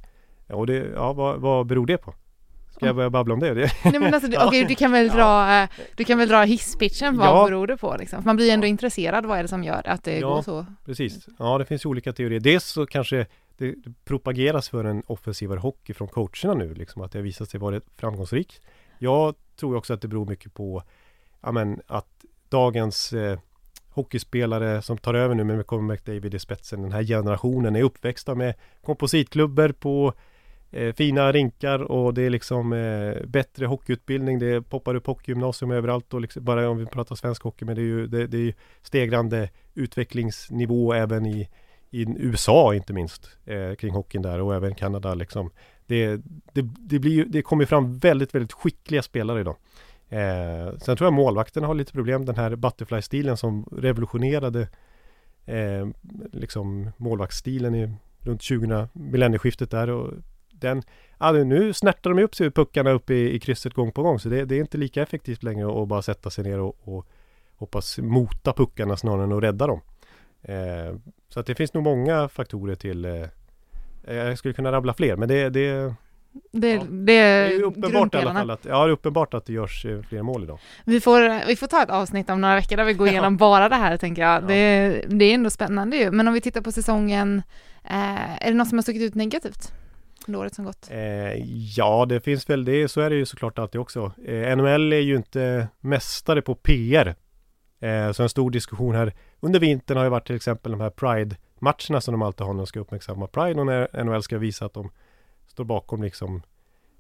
Och 0.50 0.67
det, 0.67 0.73
ja, 0.95 1.13
vad, 1.13 1.39
vad 1.39 1.65
beror 1.65 1.85
det 1.85 1.97
på? 1.97 2.13
Ska 2.75 2.85
jag 2.85 2.95
börja 2.95 3.09
babbla 3.09 3.33
om 3.33 3.39
det? 3.39 3.53
Nej 3.83 4.00
men 4.00 4.13
alltså, 4.13 4.29
du, 4.31 4.38
okej, 4.47 4.65
du 4.65 4.75
kan 4.75 4.91
väl 4.91 5.07
dra, 5.09 5.53
eh, 5.63 5.69
du 5.95 6.03
kan 6.03 6.17
väl 6.17 6.27
dra 6.29 6.41
hisspitchen, 6.43 7.17
vad 7.17 7.27
Ja. 7.27 7.45
beror 7.45 7.67
det 7.67 7.77
på 7.77 7.95
liksom? 8.00 8.21
För 8.21 8.25
man 8.29 8.35
blir 8.35 8.45
ju 8.45 8.51
ändå 8.51 8.67
intresserad, 8.67 9.25
vad 9.25 9.38
är 9.39 9.41
det 9.41 9.47
som 9.50 9.63
gör 9.63 9.81
att 9.88 10.03
det 10.03 10.19
Ja. 10.19 10.27
går 10.35 10.41
så? 10.41 10.65
Precis. 10.85 11.27
Ja, 11.39 11.57
det 11.57 11.65
finns 11.65 11.85
ju 11.85 11.89
olika 11.89 12.13
teorier. 12.13 12.39
Dels 12.39 12.65
så 12.65 12.85
kanske 12.85 13.25
det 13.57 13.75
propageras 14.05 14.69
för 14.69 14.83
en 14.83 15.03
offensivare 15.07 15.59
hockey 15.59 15.93
från 15.93 16.07
coacherna 16.07 16.53
nu, 16.53 16.73
liksom 16.73 17.01
att 17.01 17.11
det 17.11 17.19
har 17.19 17.23
visat 17.23 17.50
sig 17.50 17.59
vara 17.59 17.81
framgångsrikt. 17.97 18.61
Jag 19.00 19.35
tror 19.59 19.75
också 19.75 19.93
att 19.93 20.01
det 20.01 20.07
beror 20.07 20.25
mycket 20.25 20.53
på 20.53 20.83
ja, 21.41 21.51
men, 21.51 21.81
att 21.88 22.25
dagens 22.50 23.13
eh, 23.13 23.39
hockeyspelare 23.89 24.81
som 24.81 24.98
tar 24.98 25.13
över 25.13 25.36
nu 25.36 25.43
med 25.43 25.67
Conor 25.67 25.81
McDavid 25.81 26.33
i 26.33 26.39
spetsen, 26.39 26.81
den 26.81 26.91
här 26.91 27.03
generationen 27.03 27.75
är 27.75 27.83
uppväxta 27.83 28.36
med 28.36 28.53
kompositklubbor 28.81 29.71
på 29.71 30.13
eh, 30.71 30.93
fina 30.93 31.31
rinkar 31.31 31.79
och 31.79 32.13
det 32.13 32.21
är 32.21 32.29
liksom 32.29 32.74
eh, 32.74 33.25
bättre 33.27 33.65
hockeyutbildning. 33.65 34.39
Det 34.39 34.62
poppar 34.62 34.95
upp 34.95 35.07
hockeygymnasium 35.07 35.71
överallt 35.71 36.13
och 36.13 36.21
liksom, 36.21 36.43
bara 36.43 36.69
om 36.69 36.77
vi 36.77 36.86
pratar 36.86 37.15
svensk 37.15 37.43
hockey, 37.43 37.65
men 37.65 37.75
det 37.75 37.81
är 37.81 37.86
ju 37.86 38.07
det, 38.07 38.27
det 38.27 38.38
är 38.38 38.41
ju 38.41 38.53
stegrande 38.81 39.50
utvecklingsnivå 39.74 40.93
även 40.93 41.25
i, 41.25 41.50
i 41.89 42.05
USA 42.17 42.75
inte 42.75 42.93
minst 42.93 43.38
eh, 43.45 43.75
kring 43.75 43.93
hockeyn 43.93 44.21
där 44.21 44.41
och 44.41 44.55
även 44.55 44.75
Kanada 44.75 45.13
liksom. 45.13 45.51
Det, 45.86 46.15
det, 46.53 46.62
det, 46.79 47.00
blir 47.00 47.25
det 47.25 47.41
kommer 47.41 47.65
fram 47.65 47.98
väldigt, 47.98 48.36
väldigt 48.36 48.53
skickliga 48.53 49.01
spelare 49.01 49.41
idag. 49.41 49.55
Eh, 50.12 50.77
sen 50.77 50.98
tror 50.98 51.06
jag 51.06 51.13
målvakterna 51.13 51.68
har 51.68 51.74
lite 51.74 51.94
problem. 51.94 52.25
Den 52.25 52.36
här 52.36 52.56
Butterfly-stilen 52.56 53.38
som 53.38 53.65
revolutionerade 53.72 54.68
eh, 55.46 55.88
liksom 56.32 56.91
målvaktsstilen 56.98 57.75
i 57.75 57.94
runt 58.20 58.41
2000 58.41 58.88
millennieskiftet 58.94 59.72
där 59.72 59.89
och 59.89 60.13
den, 60.50 60.84
ja, 61.20 61.32
nu 61.32 61.74
snärtar 61.74 62.10
de 62.10 62.20
ju 62.20 62.25
upp 62.25 62.36
sig 62.36 62.51
puckarna 62.51 62.91
upp 62.91 63.10
i, 63.10 63.36
i 63.36 63.39
krysset 63.39 63.74
gång 63.74 63.91
på 63.91 64.03
gång 64.03 64.20
så 64.20 64.30
det, 64.30 64.46
det 64.46 64.56
är 64.56 64.60
inte 64.60 64.77
lika 64.77 65.01
effektivt 65.01 65.44
längre 65.44 65.82
att 65.82 65.88
bara 65.88 66.01
sätta 66.01 66.30
sig 66.30 66.44
ner 66.44 66.60
och, 66.60 66.77
och 66.84 67.08
hoppas 67.56 67.98
mota 67.98 68.53
puckarna 68.53 68.98
snarare 68.98 69.24
än 69.24 69.32
att 69.32 69.44
rädda 69.44 69.68
dem. 69.68 69.82
Eh, 70.41 70.96
så 71.30 71.39
att 71.39 71.46
det 71.46 71.56
finns 71.56 71.74
nog 71.74 71.84
många 71.84 72.30
faktorer 72.30 72.75
till 72.75 73.06
eh, 73.06 73.25
jag 74.15 74.38
skulle 74.38 74.53
kunna 74.53 74.72
rabbla 74.72 74.94
fler 74.94 75.15
men 75.15 75.27
det, 75.27 75.50
det, 75.50 75.96
det, 76.51 76.69
Ja. 76.73 76.83
det 76.83 77.05
det 77.05 77.13
är 77.17 77.45
är 77.45 77.51
ju 77.51 77.63
uppenbart 77.63 78.15
i 78.15 78.17
alla 78.17 78.33
fall 78.33 78.50
att, 78.50 78.65
ja, 78.65 78.83
det 78.83 78.89
är 78.89 78.93
uppenbart 78.93 79.33
att 79.33 79.45
det 79.45 79.53
görs 79.53 79.85
eh, 79.85 80.01
fler 80.01 80.21
mål 80.21 80.43
idag. 80.43 80.59
Vi 80.85 81.01
får, 81.01 81.47
vi 81.47 81.55
får 81.55 81.67
ta 81.67 81.83
ett 81.83 81.89
avsnitt 81.89 82.29
om 82.29 82.41
några 82.41 82.55
veckor 82.55 82.77
där 82.77 82.83
vi 82.83 82.93
går 82.93 83.07
igenom 83.07 83.38
bara 83.38 83.69
det 83.69 83.75
här 83.75 83.97
tänker 83.97 84.21
jag. 84.21 84.43
Ja. 84.43 84.47
Det, 84.47 84.89
det 85.07 85.25
är 85.25 85.33
ändå 85.33 85.50
spännande 85.50 85.97
ju. 85.97 86.11
Men 86.11 86.27
om 86.27 86.33
vi 86.33 86.41
tittar 86.41 86.61
på 86.61 86.71
säsongen, 86.71 87.41
eh, 87.83 88.45
är 88.45 88.51
det 88.51 88.53
något 88.53 88.67
som 88.69 88.77
har 88.77 88.83
stuckit 88.83 89.01
ut 89.01 89.15
negativt 89.15 89.71
året 90.27 90.55
som 90.55 90.65
gått? 90.65 90.88
Eh, 90.91 91.33
ja, 91.77 92.05
det 92.09 92.21
finns 92.21 92.50
väl 92.50 92.65
det. 92.65 92.88
Så 92.88 93.01
är 93.01 93.09
det 93.09 93.15
ju 93.15 93.25
såklart 93.25 93.59
alltid 93.59 93.81
också. 93.81 94.11
Eh, 94.25 94.55
NHL 94.57 94.93
är 94.93 95.00
ju 95.00 95.15
inte 95.15 95.67
mästare 95.79 96.41
på 96.41 96.55
PR. 96.55 97.15
Eh, 97.81 98.11
så 98.11 98.23
en 98.23 98.29
stor 98.29 98.51
diskussion 98.51 98.95
här 98.95 99.13
under 99.39 99.59
vintern 99.59 99.97
har 99.97 100.03
ju 100.03 100.09
varit 100.09 100.27
till 100.27 100.35
exempel 100.35 100.71
de 100.71 100.81
här 100.81 100.89
Pride-matcherna 100.89 102.01
som 102.01 102.11
de 102.11 102.21
alltid 102.21 102.45
har 102.45 102.53
när 102.53 102.57
de 102.57 102.67
ska 102.67 102.79
uppmärksamma 102.79 103.27
Pride 103.27 103.59
och 103.59 103.65
när 103.65 104.03
NHL 104.03 104.23
ska 104.23 104.38
visa 104.38 104.65
att 104.65 104.73
de 104.73 104.91
står 105.51 105.63
bakom 105.63 106.03
liksom 106.03 106.41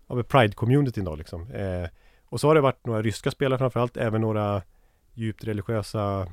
av 0.07 0.23
Pride-communityn 0.23 1.05
då 1.05 1.15
liksom. 1.15 1.51
Eh, 1.51 1.89
och 2.25 2.39
så 2.39 2.47
har 2.47 2.55
det 2.55 2.61
varit 2.61 2.85
några 2.85 3.01
ryska 3.01 3.31
spelare 3.31 3.59
framförallt, 3.59 3.97
även 3.97 4.21
några 4.21 4.61
djupt 5.13 5.43
religiösa 5.43 6.27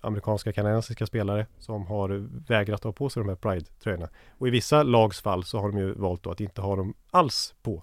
amerikanska 0.00 0.52
kanadensiska 0.52 1.06
spelare 1.06 1.46
som 1.58 1.86
har 1.86 2.08
vägrat 2.48 2.84
ha 2.84 2.92
på 2.92 3.08
sig 3.08 3.20
de 3.20 3.28
här 3.28 3.36
Pride-tröjorna. 3.36 4.08
Och 4.38 4.48
i 4.48 4.50
vissa 4.50 4.82
lags 4.82 5.20
fall 5.20 5.44
så 5.44 5.58
har 5.58 5.68
de 5.72 5.78
ju 5.78 5.92
valt 5.92 6.22
då 6.22 6.30
att 6.30 6.40
inte 6.40 6.60
ha 6.60 6.76
dem 6.76 6.94
alls 7.10 7.54
på, 7.62 7.82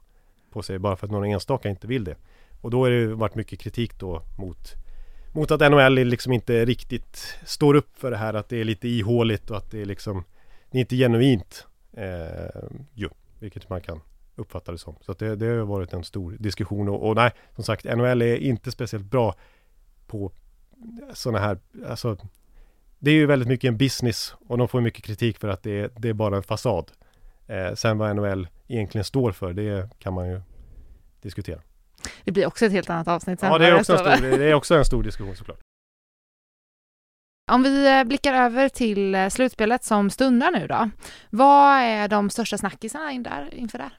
på 0.51 0.61
sig 0.61 0.79
bara 0.79 0.95
för 0.95 1.07
att 1.07 1.11
några 1.11 1.27
enstaka 1.27 1.69
inte 1.69 1.87
vill 1.87 2.03
det. 2.03 2.15
Och 2.61 2.71
då 2.71 2.83
har 2.83 2.89
det 2.89 2.95
ju 2.95 3.13
varit 3.13 3.35
mycket 3.35 3.59
kritik 3.59 3.99
då 3.99 4.21
mot, 4.37 4.73
mot 5.33 5.51
att 5.51 5.71
NHL 5.71 5.93
liksom 5.93 6.33
inte 6.33 6.65
riktigt 6.65 7.37
står 7.45 7.73
upp 7.73 7.97
för 7.97 8.11
det 8.11 8.17
här 8.17 8.33
att 8.33 8.49
det 8.49 8.57
är 8.57 8.63
lite 8.63 8.87
ihåligt 8.87 9.51
och 9.51 9.57
att 9.57 9.71
det 9.71 9.81
är 9.81 9.85
liksom 9.85 10.23
det 10.71 10.77
är 10.77 10.79
inte 10.79 10.95
genuint. 10.95 11.67
Eh, 11.93 12.63
ju, 12.93 13.09
vilket 13.39 13.69
man 13.69 13.81
kan 13.81 14.01
uppfatta 14.35 14.71
det 14.71 14.77
som. 14.77 14.95
Så 15.01 15.13
det, 15.13 15.35
det 15.35 15.45
har 15.45 15.65
varit 15.65 15.93
en 15.93 16.03
stor 16.03 16.35
diskussion 16.39 16.89
och, 16.89 17.09
och 17.09 17.15
nej, 17.15 17.31
som 17.55 17.63
sagt 17.63 17.85
NHL 17.85 18.21
är 18.21 18.35
inte 18.35 18.71
speciellt 18.71 19.05
bra 19.05 19.35
på 20.07 20.31
sådana 21.13 21.39
här, 21.39 21.57
alltså 21.87 22.17
det 22.99 23.11
är 23.11 23.15
ju 23.15 23.25
väldigt 23.25 23.47
mycket 23.47 23.67
en 23.67 23.77
business 23.77 24.35
och 24.47 24.57
de 24.57 24.67
får 24.67 24.81
mycket 24.81 25.03
kritik 25.03 25.39
för 25.39 25.47
att 25.47 25.63
det 25.63 25.79
är, 25.79 25.89
det 25.97 26.09
är 26.09 26.13
bara 26.13 26.35
en 26.35 26.43
fasad. 26.43 26.91
Eh, 27.47 27.73
sen 27.73 27.97
vad 27.97 28.15
NHL 28.15 28.47
egentligen 28.67 29.05
står 29.05 29.31
för, 29.31 29.53
det 29.53 29.89
kan 29.99 30.13
man 30.13 30.29
ju 30.29 30.41
diskutera. 31.21 31.61
Det 32.23 32.31
blir 32.31 32.45
också 32.45 32.65
ett 32.65 32.71
helt 32.71 32.89
annat 32.89 33.07
avsnitt 33.07 33.39
sen. 33.39 33.51
Ja, 33.51 33.57
det 33.57 33.67
är, 33.67 33.79
också 33.79 33.93
en 33.93 33.99
stor, 33.99 34.37
det 34.37 34.45
är 34.45 34.53
också 34.53 34.75
en 34.75 34.85
stor 34.85 35.03
diskussion 35.03 35.35
såklart. 35.35 35.59
Om 37.51 37.63
vi 37.63 37.99
eh, 37.99 38.03
blickar 38.03 38.33
över 38.33 38.69
till 38.69 39.15
eh, 39.15 39.27
slutspelet 39.27 39.83
som 39.83 40.09
stundar 40.09 40.51
nu 40.51 40.67
då. 40.67 40.89
Vad 41.29 41.81
är 41.81 42.07
de 42.07 42.29
största 42.29 42.57
snackisarna 42.57 43.11
in 43.11 43.23
där, 43.23 43.53
inför 43.53 43.77
det? 43.77 43.89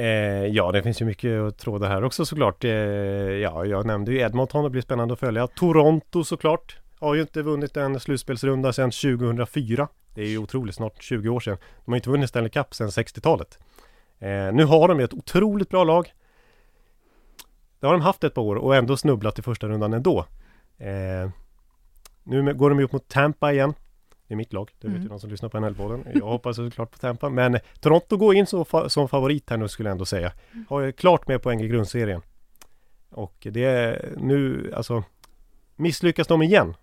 Eh, 0.00 0.46
ja, 0.46 0.72
det 0.72 0.82
finns 0.82 1.00
ju 1.00 1.04
mycket 1.04 1.40
att 1.40 1.58
tråda 1.58 1.88
här 1.88 2.04
också 2.04 2.24
såklart. 2.24 2.64
Eh, 2.64 2.70
ja, 2.70 3.64
jag 3.64 3.86
nämnde 3.86 4.12
ju 4.12 4.18
Edmonton, 4.20 4.64
det 4.64 4.70
blir 4.70 4.82
spännande 4.82 5.14
att 5.14 5.20
följa. 5.20 5.46
Toronto 5.46 6.24
såklart. 6.24 6.78
Har 6.98 7.14
ju 7.14 7.20
inte 7.20 7.42
vunnit 7.42 7.76
en 7.76 8.00
slutspelsrunda 8.00 8.72
sedan 8.72 8.90
2004. 8.90 9.88
Det 10.14 10.22
är 10.22 10.28
ju 10.28 10.38
otroligt, 10.38 10.74
snart 10.74 11.02
20 11.02 11.28
år 11.28 11.40
sedan. 11.40 11.56
De 11.84 11.92
har 11.92 11.96
inte 11.96 12.10
vunnit 12.10 12.28
Stanley 12.28 12.50
Cup 12.50 12.74
sedan 12.74 12.88
60-talet. 12.88 13.58
Eh, 14.18 14.52
nu 14.52 14.64
har 14.64 14.88
de 14.88 14.98
ju 14.98 15.04
ett 15.04 15.14
otroligt 15.14 15.68
bra 15.68 15.84
lag. 15.84 16.12
Det 17.80 17.86
har 17.86 17.92
de 17.92 18.02
haft 18.02 18.24
ett 18.24 18.34
par 18.34 18.42
år 18.42 18.56
och 18.56 18.76
ändå 18.76 18.96
snubblat 18.96 19.38
i 19.38 19.42
första 19.42 19.68
rundan 19.68 19.92
ändå. 19.92 20.26
Eh, 20.78 21.30
nu 22.26 22.54
går 22.54 22.70
de 22.70 22.78
ju 22.78 22.84
upp 22.84 22.92
mot 22.92 23.08
Tampa 23.08 23.52
igen. 23.52 23.74
Det 24.28 24.34
är 24.34 24.36
mitt 24.36 24.52
lag, 24.52 24.70
det 24.80 24.86
vet 24.88 24.94
Mm. 24.94 25.02
ju 25.02 25.08
de 25.08 25.20
som 25.20 25.30
lyssnar 25.30 25.48
på 25.48 25.58
NHL-podden. 25.58 26.06
Jag 26.14 26.26
hoppas 26.26 26.56
såklart 26.56 26.90
på 26.90 26.98
Tampa. 26.98 27.28
Men 27.30 27.58
Toronto 27.80 28.16
går 28.16 28.34
in 28.34 28.44
fa- 28.44 28.88
som 28.88 29.08
favorit 29.08 29.50
här 29.50 29.56
nu 29.56 29.68
skulle 29.68 29.88
jag 29.88 29.92
ändå 29.92 30.04
säga. 30.04 30.32
Har 30.68 30.80
ju 30.80 30.92
klart 30.92 31.28
med 31.28 31.42
poäng 31.42 31.60
i 31.60 31.68
grundserien. 31.68 32.20
Och 33.10 33.46
det 33.50 33.64
är 33.64 34.12
nu, 34.16 34.72
alltså 34.76 35.04
Misslyckas 35.76 36.26
de 36.26 36.42
igen 36.42 36.74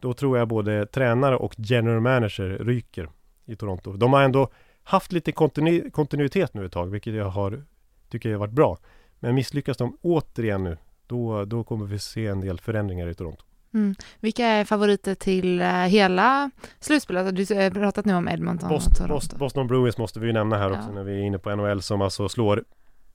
Då 0.00 0.12
tror 0.14 0.38
jag 0.38 0.48
både 0.48 0.86
tränare 0.86 1.36
och 1.36 1.54
general 1.58 2.00
manager 2.00 2.48
ryker 2.64 3.08
i 3.44 3.56
Toronto. 3.56 3.92
De 3.92 4.12
har 4.12 4.22
ändå 4.22 4.48
haft 4.82 5.12
lite 5.12 5.30
kontinu- 5.32 5.90
kontinuitet 5.90 6.54
nu 6.54 6.64
ett 6.66 6.72
tag, 6.72 6.86
vilket 6.90 7.14
jag 7.14 7.28
har 7.28 7.62
tycker 8.08 8.28
jag 8.28 8.36
har 8.38 8.46
varit 8.46 8.54
bra. 8.54 8.78
Men 9.18 9.34
misslyckas 9.34 9.76
de 9.76 9.98
återigen 10.02 10.64
nu, 10.64 10.76
då, 11.06 11.44
då 11.44 11.64
kommer 11.64 11.86
vi 11.86 11.98
se 11.98 12.26
en 12.26 12.40
del 12.40 12.60
förändringar 12.60 13.08
i 13.08 13.14
Toronto. 13.14 13.44
Mm. 13.74 13.94
Vilka 14.20 14.46
är 14.46 14.64
favoriter 14.64 15.14
till 15.14 15.60
eh, 15.60 15.66
hela 15.68 16.50
slutspelet? 16.80 17.36
Du 17.36 17.54
har 17.54 17.70
pratat 17.70 18.04
nu 18.04 18.14
om 18.14 18.28
Edmonton 18.28 18.68
och 18.68 18.74
Boston, 18.74 18.94
Toronto. 18.94 19.14
Boston, 19.14 19.38
Boston 19.38 19.66
Bruins 19.66 19.98
måste 19.98 20.20
vi 20.20 20.26
ju 20.26 20.32
nämna 20.32 20.58
här 20.58 20.70
Ja. 20.70 20.78
också 20.78 20.92
när 20.92 21.02
vi 21.04 21.12
är 21.12 21.22
inne 21.22 21.38
på 21.38 21.56
NHL 21.56 21.82
som 21.82 22.02
alltså 22.02 22.28
slår 22.28 22.64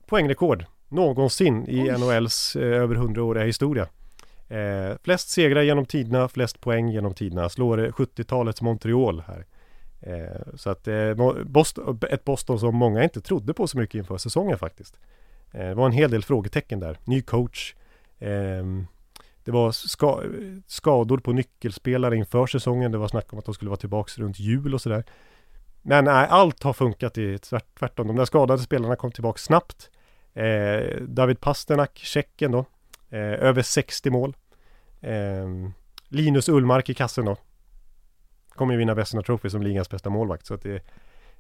poängrekord 0.07 0.65
någonsin 0.89 1.65
i 1.67 1.81
Oj. 1.81 1.97
NHLs 1.97 2.55
eh, 2.55 2.61
över 2.81 2.95
100-åriga 2.95 3.43
historia. 3.45 3.87
Eh, 4.47 4.97
flest 5.03 5.29
segrar 5.29 5.61
genom 5.61 5.85
tiderna, 5.85 6.27
flest 6.27 6.61
poäng 6.61 6.89
genom 6.89 7.13
tiderna. 7.13 7.49
Slår 7.49 7.85
eh, 7.85 7.89
70-talets 7.91 8.61
Montreal 8.61 9.23
här. 9.27 9.45
Eh, 10.01 10.41
så 10.55 10.69
att 10.69 10.87
eh, 10.87 11.13
Boston, 11.45 11.99
ett 12.09 12.23
Boston 12.25 12.59
som 12.59 12.75
många 12.75 13.03
inte 13.03 13.21
trodde 13.21 13.53
på 13.53 13.67
så 13.67 13.77
mycket 13.77 13.95
inför 13.95 14.17
säsongen 14.17 14.57
faktiskt. 14.57 14.99
Eh, 15.51 15.67
det 15.67 15.73
var 15.73 15.85
en 15.85 15.91
hel 15.91 16.11
del 16.11 16.23
frågetecken 16.23 16.79
där. 16.79 16.97
Ny 17.03 17.21
coach 17.21 17.75
det 19.43 19.51
var 19.51 19.71
ska, 19.71 20.21
skador 20.67 21.17
på 21.17 21.33
nyckelspelare 21.33 22.15
inför 22.15 22.47
säsongen. 22.47 22.91
Det 22.91 22.97
var 22.97 23.07
snack 23.07 23.33
om 23.33 23.39
att 23.39 23.45
de 23.45 23.53
skulle 23.53 23.69
vara 23.69 23.79
tillbaka 23.79 24.21
runt 24.21 24.39
jul 24.39 24.73
och 24.73 24.81
sådär. 24.81 25.03
Men 25.81 26.05
nej, 26.05 26.27
allt 26.29 26.63
har 26.63 26.73
funkat 26.73 27.17
i 27.17 27.37
tvärt, 27.37 27.79
tvärtom. 27.79 28.07
De 28.07 28.15
där 28.15 28.25
skadade 28.25 28.61
spelarna 28.61 28.95
kom 28.95 29.11
tillbaka 29.11 29.37
snabbt. 29.37 29.89
Eh, 30.33 31.01
David 31.01 31.39
Pasternak, 31.39 31.97
Tjeckien 31.97 32.51
då. 32.51 32.65
Eh, 33.09 33.19
över 33.19 33.61
60 33.61 34.09
mål. 34.09 34.35
Eh, 35.01 35.47
Linus 36.09 36.49
Ullmark 36.49 36.89
i 36.89 36.93
kassen 36.93 37.25
då. 37.25 37.37
Kommer 38.49 38.73
ju 38.73 38.77
vinna 38.77 38.93
Vesna 38.93 39.21
Trophy 39.21 39.49
som 39.49 39.63
ligans 39.63 39.89
bästa 39.89 40.09
målvakt. 40.09 40.45
Så 40.45 40.53
att 40.53 40.61
det, 40.61 40.83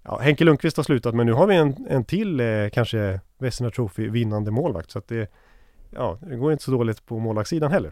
ja, 0.03 0.19
Henke 0.19 0.43
Lundqvist 0.43 0.77
har 0.77 0.83
slutat 0.83 1.15
men 1.15 1.25
nu 1.25 1.33
har 1.33 1.47
vi 1.47 1.55
en, 1.55 1.87
en 1.89 2.05
till 2.05 2.39
eh, 2.39 2.69
kanske 2.73 3.19
Vesna 3.37 3.69
Trophy 3.71 4.09
vinnande 4.09 4.51
målvakt. 4.51 4.91
Så 4.91 4.99
att 4.99 5.07
det, 5.07 5.31
ja, 5.95 6.17
det 6.21 6.35
går 6.35 6.51
inte 6.51 6.63
så 6.63 6.71
dåligt 6.71 7.05
på 7.05 7.19
målvaktssidan 7.19 7.71
heller. 7.71 7.91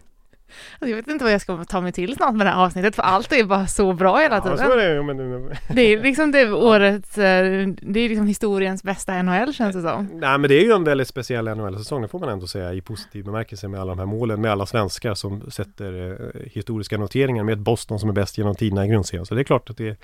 Alltså, 0.72 0.88
jag 0.88 0.96
vet 0.96 1.08
inte 1.08 1.24
vad 1.24 1.32
jag 1.32 1.40
ska 1.40 1.64
ta 1.64 1.80
mig 1.80 1.92
till 1.92 2.14
snart 2.16 2.34
med 2.34 2.46
det 2.46 2.50
här 2.50 2.64
avsnittet 2.64 2.94
för 2.96 3.02
allt 3.02 3.32
är 3.32 3.44
bara 3.44 3.66
så 3.66 3.92
bra 3.92 4.18
hela 4.18 4.34
Ja, 4.36 4.40
tiden. 4.42 4.58
så 4.58 4.78
är 4.78 4.94
det 4.94 5.02
men, 5.02 5.50
Det 5.74 5.80
är 5.82 6.02
liksom 6.02 6.32
det 6.32 6.52
årets, 6.52 7.18
eh, 7.18 7.68
det 7.82 8.00
är 8.00 8.08
liksom 8.08 8.26
historiens 8.26 8.82
bästa 8.82 9.22
NHL 9.22 9.52
känns 9.54 9.76
det 9.76 9.82
som. 9.82 10.08
Nej 10.12 10.38
men 10.38 10.48
det 10.48 10.54
är 10.54 10.64
ju 10.64 10.72
en 10.72 10.84
väldigt 10.84 11.08
speciell 11.08 11.44
NHL-säsong, 11.44 12.02
det 12.02 12.08
får 12.08 12.18
man 12.18 12.28
ändå 12.28 12.46
säga 12.46 12.72
i 12.72 12.80
positiv 12.80 13.24
bemärkelse 13.24 13.68
med 13.68 13.80
alla 13.80 13.92
de 13.92 13.98
här 13.98 14.06
målen, 14.06 14.40
med 14.40 14.50
alla 14.52 14.66
svenskar 14.66 15.14
som 15.14 15.50
sätter 15.50 16.10
eh, 16.34 16.40
historiska 16.50 16.98
noteringar 16.98 17.44
med 17.44 17.52
ett 17.52 17.58
Boston 17.58 17.98
som 17.98 18.08
är 18.08 18.12
bäst 18.14 18.38
genom 18.38 18.54
tiderna 18.54 18.84
i 18.86 18.88
grundserien. 18.88 19.26
Så 19.26 19.34
det 19.34 19.40
är 19.40 19.44
klart 19.44 19.70
att 19.70 19.76
det, 19.76 20.00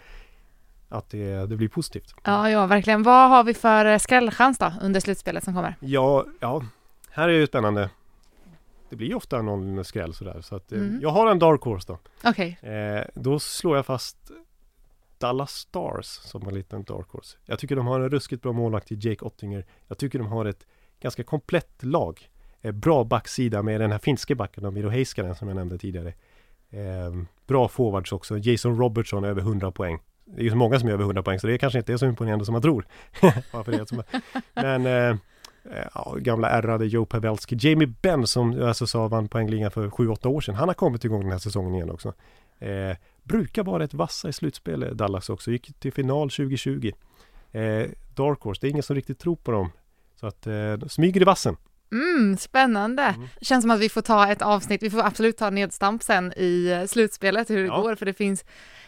att 0.88 1.10
det, 1.10 1.46
det 1.46 1.56
blir 1.56 1.68
positivt. 1.68 2.14
Ja, 2.24 2.50
ja, 2.50 2.66
verkligen. 2.66 3.02
Vad 3.02 3.28
har 3.30 3.44
vi 3.44 3.54
för 3.54 3.84
eh, 3.84 3.98
skrällchans 3.98 4.58
då 4.58 4.72
under 4.82 5.00
slutspelet 5.00 5.44
som 5.44 5.54
kommer? 5.54 5.74
Ja, 5.80 6.24
ja, 6.40 6.62
här 7.10 7.28
är 7.28 7.32
ju 7.32 7.46
spännande. 7.46 7.90
Det 8.90 8.96
blir 8.96 9.08
ju 9.08 9.14
ofta 9.14 9.42
någon 9.42 9.84
skräll 9.84 10.14
sådär, 10.14 10.40
så 10.40 10.56
att 10.56 10.72
eh, 10.72 10.78
Mm. 10.78 10.98
jag 11.02 11.08
har 11.10 11.30
en 11.30 11.38
dark 11.38 11.62
horse 11.62 11.86
då. 11.92 11.98
Okej, 12.24 12.58
Eh, 12.62 13.04
då 13.14 13.38
slår 13.38 13.76
jag 13.76 13.86
fast 13.86 14.30
Dallas 15.18 15.52
Stars 15.52 16.06
som 16.06 16.48
en 16.48 16.54
liten 16.54 16.82
dark 16.82 17.08
horse. 17.10 17.36
Jag 17.44 17.58
tycker 17.58 17.76
de 17.76 17.86
har 17.86 18.00
en 18.00 18.10
ruskigt 18.10 18.42
bra 18.42 18.52
målvakt 18.52 18.92
i 18.92 18.94
Jake 18.94 19.24
Ottinger. 19.24 19.64
Jag 19.88 19.98
tycker 19.98 20.18
de 20.18 20.28
har 20.28 20.44
ett 20.44 20.66
ganska 21.00 21.24
komplett 21.24 21.82
lag. 21.84 22.28
Eh, 22.60 22.72
bra 22.72 23.04
backsida 23.04 23.62
med 23.62 23.80
den 23.80 23.92
här 23.92 23.98
finske 23.98 24.34
backen 24.34 24.74
Miro 24.74 24.88
Heiskanen 24.88 25.34
som 25.34 25.48
jag 25.48 25.54
nämnde 25.54 25.78
tidigare. 25.78 26.08
Eh, 26.70 27.12
bra 27.46 27.68
forwards 27.68 28.12
också. 28.12 28.38
Jason 28.38 28.78
Robertson 28.78 29.24
över 29.24 29.40
100 29.40 29.70
poäng. 29.72 29.98
Det 30.24 30.40
är 30.40 30.44
ju 30.44 30.50
så 30.50 30.56
många 30.56 30.78
som 30.80 30.88
är 30.88 30.92
över 30.92 31.04
100 31.04 31.22
poäng 31.22 31.38
så 31.40 31.46
det 31.46 31.52
är 31.54 31.58
kanske 31.58 31.78
inte 31.78 31.92
är 31.92 31.96
så 31.96 32.06
imponerande 32.06 32.44
som 32.44 32.52
man 32.52 32.62
tror. 32.62 32.86
Men 34.54 34.86
eh, 34.86 35.16
Eh, 35.70 35.86
ja, 35.94 36.16
gamla 36.18 36.50
ärrade 36.50 36.86
Joe 36.86 37.06
Pavelski. 37.06 37.56
Jamie 37.60 37.94
Benn 38.02 38.26
som 38.26 38.62
alltså 38.62 38.86
sa 38.86 39.08
vann 39.08 39.28
poängligan 39.28 39.70
för 39.70 39.88
7-8 39.88 40.26
år 40.26 40.40
sedan. 40.40 40.54
Han 40.54 40.68
har 40.68 40.74
kommit 40.74 41.04
igång 41.04 41.20
den 41.20 41.30
här 41.30 41.38
säsongen 41.38 41.74
igen 41.74 41.90
också. 41.90 42.12
Eh, 42.58 42.96
brukar 43.22 43.64
vara 43.64 43.82
rätt 43.82 43.94
vassa 43.94 44.28
i 44.28 44.32
slutspel 44.32 44.82
eh, 44.82 44.88
Dallas 44.88 45.30
också. 45.30 45.50
Gick 45.50 45.78
till 45.80 45.92
final 45.92 46.30
2020. 46.30 46.92
Eh, 47.52 47.86
Dark 48.14 48.42
Horse, 48.42 48.60
det 48.60 48.66
är 48.66 48.70
ingen 48.70 48.82
som 48.82 48.96
riktigt 48.96 49.18
tror 49.18 49.36
på 49.36 49.50
dem. 49.50 49.70
Så 50.20 50.26
att 50.26 50.46
eh, 50.46 50.72
de 50.72 50.88
smyger 50.88 51.20
i 51.20 51.24
vassen 51.24 51.56
mm, 51.92 52.36
spännande. 52.36 53.14
Känns 53.40 53.62
som 53.64 53.70
att 53.70 53.80
vi 53.80 53.88
får 53.88 54.00
ta 54.02 54.28
ett 54.28 54.42
avsnitt, 54.42 54.82
vi 54.82 54.90
får 54.90 55.00
absolut 55.06 55.36
ta 55.36 55.50
nedstamp 55.50 56.02
sen 56.02 56.32
i 56.36 56.68
eh, 56.70 56.86
slutspelet 56.86 57.50
hur 57.50 57.56
det 57.62 57.66
Ja. 57.66 57.80
går, 57.80 57.94
för 57.94 58.06
det 58.06 58.12
finns 58.14 58.44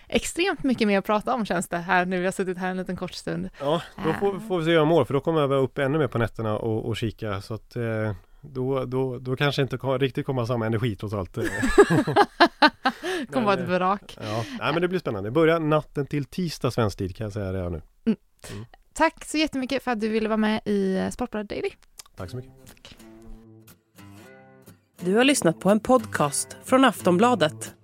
extremt 0.09 0.63
mycket 0.63 0.89
mer 0.89 0.99
att 0.99 1.05
prata 1.07 1.35
om 1.35 1.47
känns 1.47 1.69
det 1.69 1.79
här 1.79 2.05
nu. 2.07 2.19
Vi 2.19 2.25
har 2.25 2.33
suttit 2.33 2.59
här 2.59 2.71
en 2.71 2.77
liten 2.77 2.97
kort 2.97 3.13
stund. 3.15 3.49
Ja, 3.61 3.83
då 4.05 4.13
får, 4.13 4.39
får 4.49 4.59
vi 4.59 4.65
se 4.65 4.71
jag 4.71 4.87
mår 4.87 5.05
för 5.05 5.15
då 5.15 5.21
kommer 5.21 5.41
jag 5.41 5.49
vara 5.49 5.59
uppe 5.61 5.85
ännu 5.85 5.99
mer 5.99 6.07
på 6.09 6.19
nätterna 6.19 6.57
och, 6.59 6.85
och 6.89 6.97
kika. 6.97 7.41
Så 7.41 7.55
att 7.55 7.77
eh, 7.77 8.13
då, 8.41 8.85
då, 8.85 9.19
då 9.19 9.37
kanske 9.37 9.63
inte 9.63 9.77
ko- 9.79 9.99
riktigt 9.99 10.27
kommer 10.27 10.45
samma 10.45 10.67
energi 10.67 10.97
trots 10.97 11.15
allt. 11.15 11.39
eh. 11.39 11.45
kommer 13.33 13.47
vara 13.47 13.55
ett 13.55 13.61
Men, 13.69 13.79
vrak. 13.79 14.19
Ja, 14.23 14.45
nej, 14.61 14.73
men 14.73 14.83
det 14.83 14.89
blir 14.89 14.99
spännande. 14.99 15.27
Det 15.29 15.33
börjar 15.33 15.61
natten 15.61 16.07
till 16.07 16.25
tisdag 16.25 16.71
svensk 16.71 16.99
tid 16.99 17.17
kan 17.17 17.25
jag 17.25 17.33
säga 17.33 17.53
redan 17.53 17.73
nu. 17.73 17.83
Tack 18.93 19.25
så 19.25 19.39
jättemycket 19.39 19.83
för 19.85 19.91
att 19.91 20.01
du 20.01 20.09
ville 20.09 20.29
vara 20.29 20.37
med 20.37 20.61
i 20.65 20.97
eh, 20.97 21.09
Sportbladet 21.11 21.49
Daily. 21.51 21.71
Tack 22.21 22.31
så 22.31 22.37
mycket. 22.37 22.53
Du 25.01 25.17
har 25.17 25.25
lyssnat 25.25 25.61
på 25.61 25.71
en 25.71 25.81
podcast 25.81 26.57
från 26.65 26.85
Aftonbladet. 26.85 27.75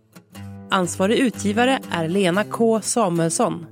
Ansvarig 0.70 1.18
utgivare 1.18 1.80
är 1.90 2.08
Lena 2.08 2.44
K 2.44 2.80
Samuelsson. 2.80 3.66